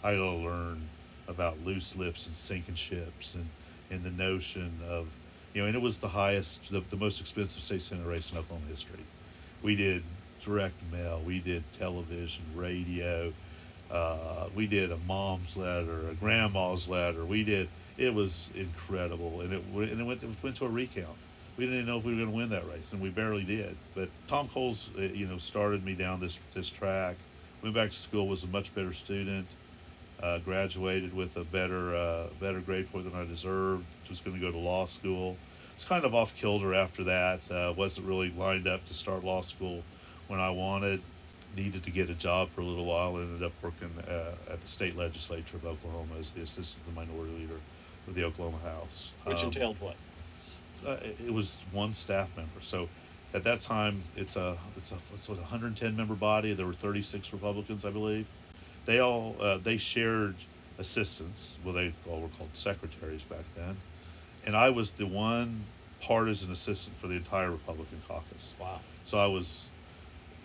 [0.03, 0.81] I got to learn
[1.27, 3.47] about loose lips and sinking ships and,
[3.89, 5.07] and the notion of,
[5.55, 8.37] you know, and it was the highest, the, the most expensive state senate race in
[8.37, 8.99] Oklahoma history.
[9.63, 10.03] We did
[10.39, 13.33] direct mail, we did television, radio,
[13.89, 17.23] uh, we did a mom's letter, a grandma's letter.
[17.23, 17.69] We did.
[17.97, 21.15] It was incredible, and it and it went it went to a recount.
[21.55, 23.43] We didn't even know if we were going to win that race, and we barely
[23.43, 23.77] did.
[23.93, 27.15] But Tom Coles, uh, you know, started me down this this track.
[27.61, 29.55] Went back to school, was a much better student.
[30.23, 33.85] Uh, graduated with a better uh, better grade point than I deserved.
[34.09, 35.35] Was going to go to law school.
[35.73, 37.51] It's kind of off kilter after that.
[37.51, 39.83] Uh, wasn't really lined up to start law school
[40.27, 41.01] when I wanted
[41.55, 43.17] needed to get a job for a little while.
[43.17, 46.95] Ended up working uh, at the state legislature of Oklahoma as the assistant to the
[46.99, 47.59] minority leader
[48.07, 49.11] of the Oklahoma House.
[49.25, 49.95] Which Um, entailed what?
[50.87, 52.61] uh, it was one staff member.
[52.61, 52.87] So
[53.33, 56.53] at that time, it's a it's a it's a 110 member body.
[56.53, 58.27] There were 36 Republicans, I believe.
[58.85, 60.35] They all uh, they shared
[60.77, 61.57] assistants.
[61.63, 63.77] Well, they all were called secretaries back then,
[64.45, 65.63] and I was the one
[66.01, 68.53] partisan assistant for the entire Republican caucus.
[68.59, 68.79] Wow.
[69.03, 69.69] So I was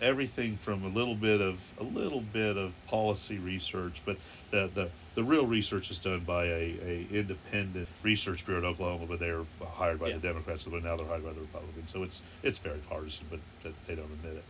[0.01, 4.17] everything from a little bit of a little bit of policy research, but
[4.49, 9.05] the the, the real research is done by a, a independent research bureau in Oklahoma,
[9.07, 10.15] but they're hired by Yeah.
[10.15, 11.91] the Democrats, but now they're hired by the Republicans.
[11.91, 14.43] So it's it's very partisan, but but they don't admit it.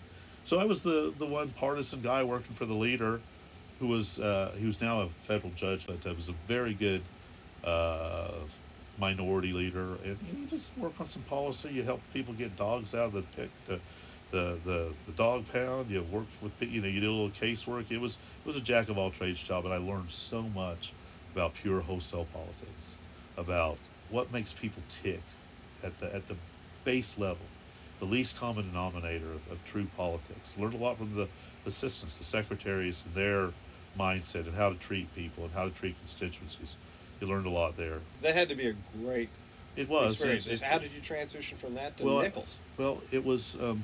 [0.45, 3.19] So I was the the one partisan guy working for the leader,
[3.81, 7.01] who was uh, he was now a federal judge, but uh, was a very good
[7.63, 8.29] uh,
[8.99, 11.69] minority leader, and you just work on some policy.
[11.73, 13.79] You help people get dogs out of the pick, the,
[14.29, 15.89] the, the, the dog pound.
[15.89, 17.89] You work with you know you did a little casework.
[17.89, 20.93] It was it was a jack of all trades job, and I learned so much
[21.33, 22.95] about pure wholesale politics,
[23.35, 23.79] about
[24.11, 25.23] what makes people tick
[25.83, 26.35] at the at the
[26.83, 27.47] base level,
[27.97, 30.55] the least common denominator of, of true politics.
[30.59, 31.27] Learned a lot from the
[31.65, 33.51] assistants, the secretaries, their
[33.97, 36.75] mindset and how to treat people and how to treat constituencies.
[37.19, 37.99] You learned a lot there.
[38.21, 39.29] That had to be a great
[39.75, 40.21] It was.
[40.21, 42.55] It- it- How did you transition from that to well, I- Nickles?
[42.77, 43.55] well, it was.
[43.61, 43.83] Um,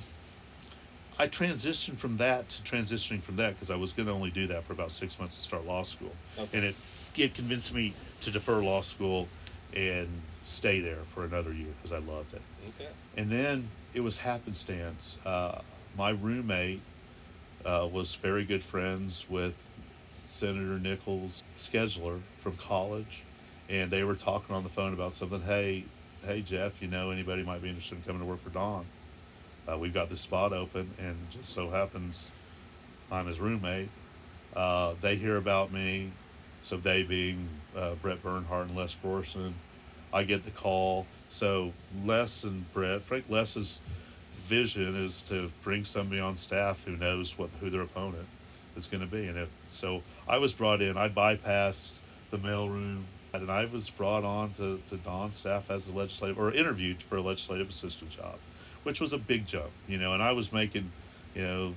[1.19, 4.47] I transitioned from that to transitioning from that because I was going to only do
[4.47, 6.57] that for about six months to start law school, Okay.
[6.57, 6.75] and it
[7.15, 9.27] it convinced me to defer law school
[9.73, 10.07] and
[10.43, 12.41] stay there for another year because I loved it.
[12.79, 12.89] Okay.
[13.15, 15.17] And then it was happenstance.
[15.25, 15.61] Uh,
[15.97, 16.81] my roommate
[17.65, 19.67] uh, was very good friends with
[20.11, 23.23] Senator Nickles' scheduler from college,
[23.69, 25.41] and they were talking on the phone about something.
[25.41, 25.85] Hey,
[26.25, 28.85] hey Jeff, you know anybody might be interested in coming to work for Don?
[29.67, 32.31] Uh, we've got this spot open, and just so happens
[33.11, 33.89] I'm his roommate.
[34.55, 36.11] Uh, they hear about me,
[36.61, 39.53] so they being uh, Brett Bernhardt and Les Borson.
[40.13, 41.05] I get the call.
[41.29, 43.81] So Les and Brett, Frank Les's
[44.45, 48.27] vision is to bring somebody on staff who knows what who their opponent
[48.77, 50.97] is going to be, and it, so I was brought in.
[50.97, 51.97] I bypassed
[52.31, 53.03] the mailroom,
[53.33, 57.17] and I was brought on to, to Don's staff as a legislative or interviewed for
[57.17, 58.35] a legislative assistant job,
[58.83, 60.13] which was a big jump, you know.
[60.13, 60.91] And I was making,
[61.35, 61.75] you know,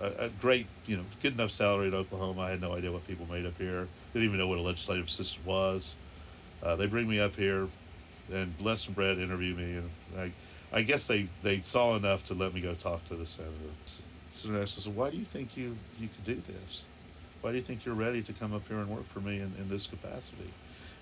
[0.00, 2.42] a, a great, you know, good enough salary in Oklahoma.
[2.42, 3.88] I had no idea what people made up here.
[4.12, 5.94] Didn't even know what a legislative assistant was.
[6.62, 7.68] Uh, they bring me up here,
[8.32, 10.32] and Les and Brett interview me, and I,
[10.72, 13.52] I guess they, they saw enough to let me go talk to the senator.
[14.34, 16.86] Senator asked, said, "Why do you think you you could do this?
[17.40, 19.52] Why do you think you're ready to come up here and work for me in,
[19.58, 20.50] in this capacity?"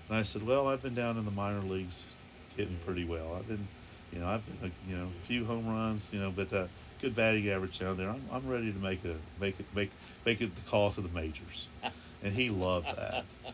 [0.09, 2.15] And I said, "Well, I've been down in the minor leagues,
[2.55, 3.35] hitting pretty well.
[3.35, 3.67] I've been,
[4.11, 6.67] you know, I've been, a, you know, a few home runs, you know, but uh,
[7.01, 8.09] good batting average down there.
[8.09, 9.91] I'm, I'm ready to make a make it make
[10.25, 11.67] make it the call to the majors."
[12.23, 13.25] And he loved that.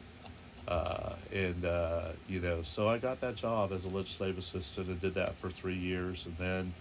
[0.67, 4.99] Uh, and uh, you know, so I got that job as a legislative assistant and
[4.99, 6.73] did that for three years, and then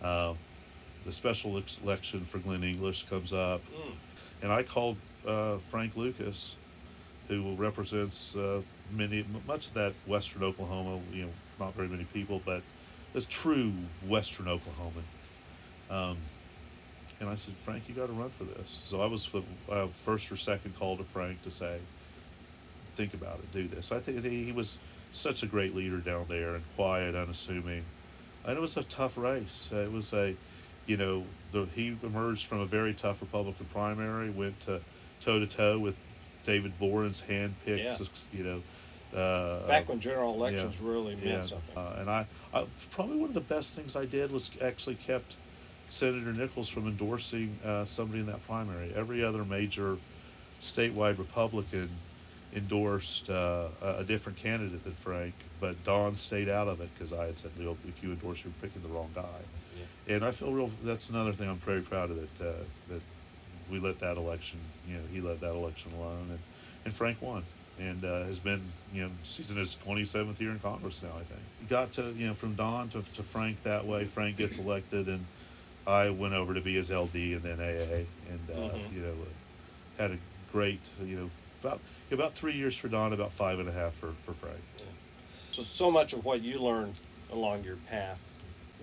[0.00, 0.34] uh,
[1.06, 3.62] the special election for Glenn English comes up,
[4.42, 4.96] and I called
[5.26, 6.56] uh, Frank Lucas,
[7.28, 8.60] who represents uh,
[8.92, 11.00] many much of that Western Oklahoma.
[11.12, 12.62] You know, not very many people, but
[13.14, 13.72] is true
[14.06, 15.04] Western Oklahoman.
[15.90, 16.18] Um,
[17.20, 18.80] and I said, Frank, you got to run for this.
[18.84, 21.78] So I was the uh, first or second call to Frank to say,
[22.94, 23.90] think about it, do this.
[23.90, 24.78] I think he, he was
[25.12, 27.84] such a great leader down there and quiet, unassuming.
[28.44, 29.70] And it was a tough race.
[29.72, 30.36] It was a,
[30.86, 34.80] you know, the, he emerged from a very tough Republican primary, went to
[35.20, 35.96] toe to toe with
[36.44, 38.38] David Boren's handpicked, Yeah.
[38.38, 38.62] you know.
[39.18, 40.38] Uh, Back when general yeah.
[40.38, 41.44] elections really meant yeah.
[41.44, 41.76] something.
[41.76, 45.36] Uh, and I, I, probably one of the best things I did was actually kept
[45.88, 48.92] Senator Nickles from endorsing uh, somebody in that primary.
[48.94, 49.96] Every other major
[50.60, 51.88] statewide Republican
[52.54, 57.26] endorsed uh, a different candidate than Frank, but Don stayed out of it because I
[57.26, 59.22] had said, "Leo, if you endorse, you're picking the wrong guy."
[60.08, 60.70] And I feel real.
[60.84, 62.52] That's another thing I'm very proud of that uh,
[62.88, 63.02] that
[63.70, 64.60] we let that election.
[64.88, 66.38] You know, he let that election alone, and
[66.84, 67.42] and Frank won,
[67.80, 68.62] and uh, has been
[68.94, 71.10] you know he's in his 27th year in Congress now.
[71.10, 74.04] I think he got to you know from Don to to Frank that way.
[74.04, 75.24] Frank gets elected, and
[75.88, 78.94] I went over to be his LD and then AA, and uh, Mhm.
[78.94, 79.14] you know
[79.98, 80.18] had a
[80.52, 81.30] great you know
[81.64, 81.80] about
[82.12, 84.60] about three years for Don, about five and a half for for Frank.
[85.50, 87.00] So, so much of what you learned
[87.32, 88.20] along your path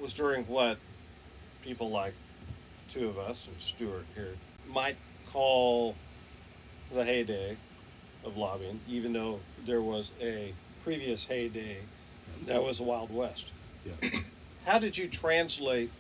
[0.01, 0.77] was during what
[1.63, 2.13] people like
[2.89, 4.33] two of us and Stuart here
[4.67, 4.97] might
[5.31, 5.95] call
[6.93, 7.57] the heyday
[8.23, 10.53] of lobbying, even though there was a
[10.83, 11.77] previous heyday
[12.45, 13.51] that was the Wild West.
[13.85, 14.09] Yeah.
[14.65, 15.91] How did you translate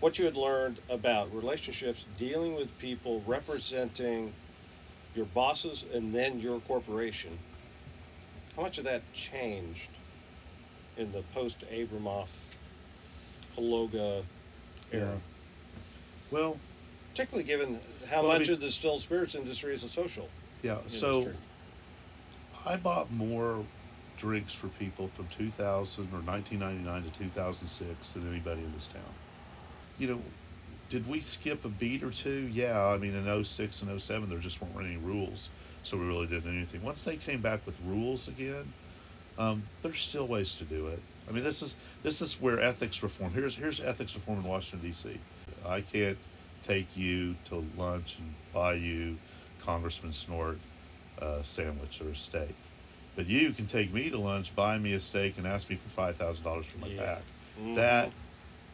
[0.00, 4.32] what you had learned about relationships, dealing with people, representing
[5.14, 7.38] your bosses and then your corporation?
[8.56, 9.88] How much of that changed
[10.96, 12.30] in the post Abramoff
[13.56, 14.24] HLOGA
[14.92, 15.18] era.
[16.30, 16.58] Well,
[17.10, 17.78] Particularly given
[18.08, 20.28] how Well, much mean- of the distilled spirits industry is a social
[20.62, 20.78] yeah.
[20.86, 21.30] So.
[22.64, 23.64] I bought more
[24.16, 29.02] drinks for people from 2000 or 1999 to 2006 than anybody in this town.
[29.98, 30.22] You know,
[30.88, 32.48] did we skip a beat or two?
[32.52, 35.50] Yeah, I mean, in 06 and 07, there just weren't any rules,
[35.82, 36.82] so we really didn't do anything.
[36.82, 38.72] Once they came back with rules again,
[39.38, 41.00] um, there's still ways to do it.
[41.28, 43.32] I mean, this is this is where ethics reform.
[43.32, 45.18] Here's here's ethics reform in Washington D.C.
[45.66, 46.18] I can't
[46.62, 49.16] take you to lunch and buy you
[49.60, 50.58] Congressman Snort
[51.18, 52.54] a sandwich or a steak,
[53.14, 55.88] but you can take me to lunch, buy me a steak, and ask me for
[55.88, 57.02] five thousand dollars for my Yeah.
[57.14, 57.22] PAC.
[57.60, 57.74] Mhm.
[57.76, 58.10] That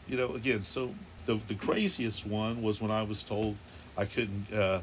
[0.08, 0.94] you know, again, so
[1.26, 3.56] the the craziest one was when I was told
[3.96, 4.50] I couldn't.
[4.52, 4.80] Uh,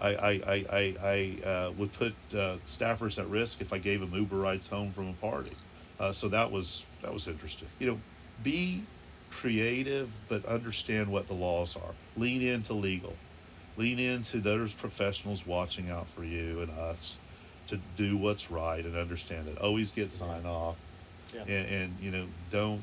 [0.00, 4.00] I I I I, I uh, would put uh, staffers at risk if I gave
[4.00, 5.54] them Uber rides home from a party.
[6.00, 7.68] Uh, so that was that was interesting.
[7.78, 8.00] You know,
[8.42, 8.82] be
[9.30, 11.94] creative, but understand what the laws are.
[12.16, 13.14] Lean into legal.
[13.76, 17.18] Lean into those professionals watching out for you and us
[17.68, 19.58] to do what's right and understand that.
[19.58, 20.76] Always get sign off
[21.34, 21.42] Yeah.
[21.42, 22.82] and, and you know don't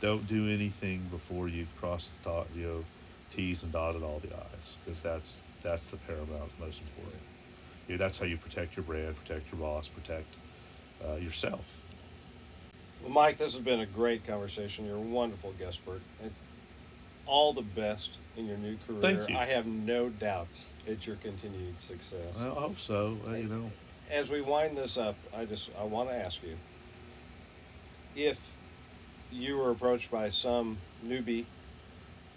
[0.00, 2.84] don't do anything before you've crossed the dot, you know
[3.30, 7.20] t's and dotted all the i's because that's that's the paramount most important
[7.88, 10.38] you know, that's how you protect your brand protect your boss protect
[11.06, 11.80] uh, yourself
[13.04, 14.86] Well, Mike, this has been a great conversation.
[14.86, 16.00] You're a wonderful guest, Bert.
[17.26, 19.00] All the best in your new career.
[19.00, 19.36] Thank you.
[19.36, 22.44] I have no doubt at your continued success.
[22.44, 23.70] i hope so uh, you know
[24.10, 26.56] As we wind this up, I just I want to ask you
[28.16, 28.56] if
[29.30, 31.44] you were approached by some newbie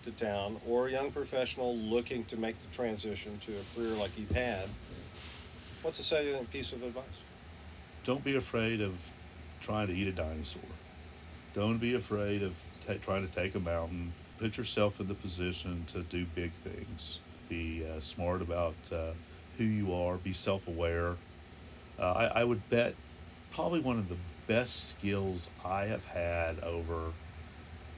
[0.04, 4.18] to town or a young professional looking to make the transition to a career like
[4.18, 4.70] you've had,
[5.82, 7.22] what's a salient piece of advice?
[8.08, 9.12] don't be afraid of
[9.68, 10.62] trying to eat a dinosaur.
[11.54, 12.56] Don't be afraid of
[12.86, 14.14] ta trying to take a mountain.
[14.40, 17.20] Put yourself in the position to do big things.
[17.50, 19.12] Be uh, smart about uh,
[19.58, 20.16] who you are.
[20.18, 21.18] Be self aware.
[22.00, 22.96] Uh, I, I would bet
[23.52, 24.16] probably one of the
[24.48, 27.12] best skills I have had over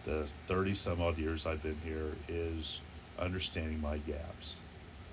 [0.03, 2.81] the 30 some odd years I've been here is
[3.19, 4.61] understanding my gaps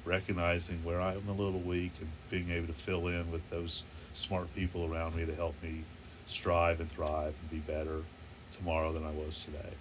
[0.07, 3.83] recognizing where I'm a little weak and being able to fill in with those
[4.13, 5.85] smart people around me to help me
[6.27, 8.03] strive and thrive and be better
[8.51, 9.73] tomorrow than I was today.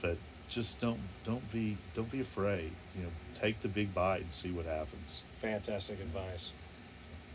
[0.00, 0.16] But
[0.48, 2.72] just don't don't be don't be afraid.
[2.96, 5.22] You know, take the big bite and see what happens.
[5.40, 6.52] Fantastic advice.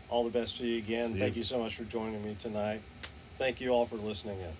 [0.08, 1.12] All the best to you again.
[1.12, 1.40] To Thank you.
[1.40, 2.80] you so much for joining me tonight.
[3.36, 4.52] Thank you all for listening in.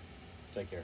[0.53, 0.83] Take care.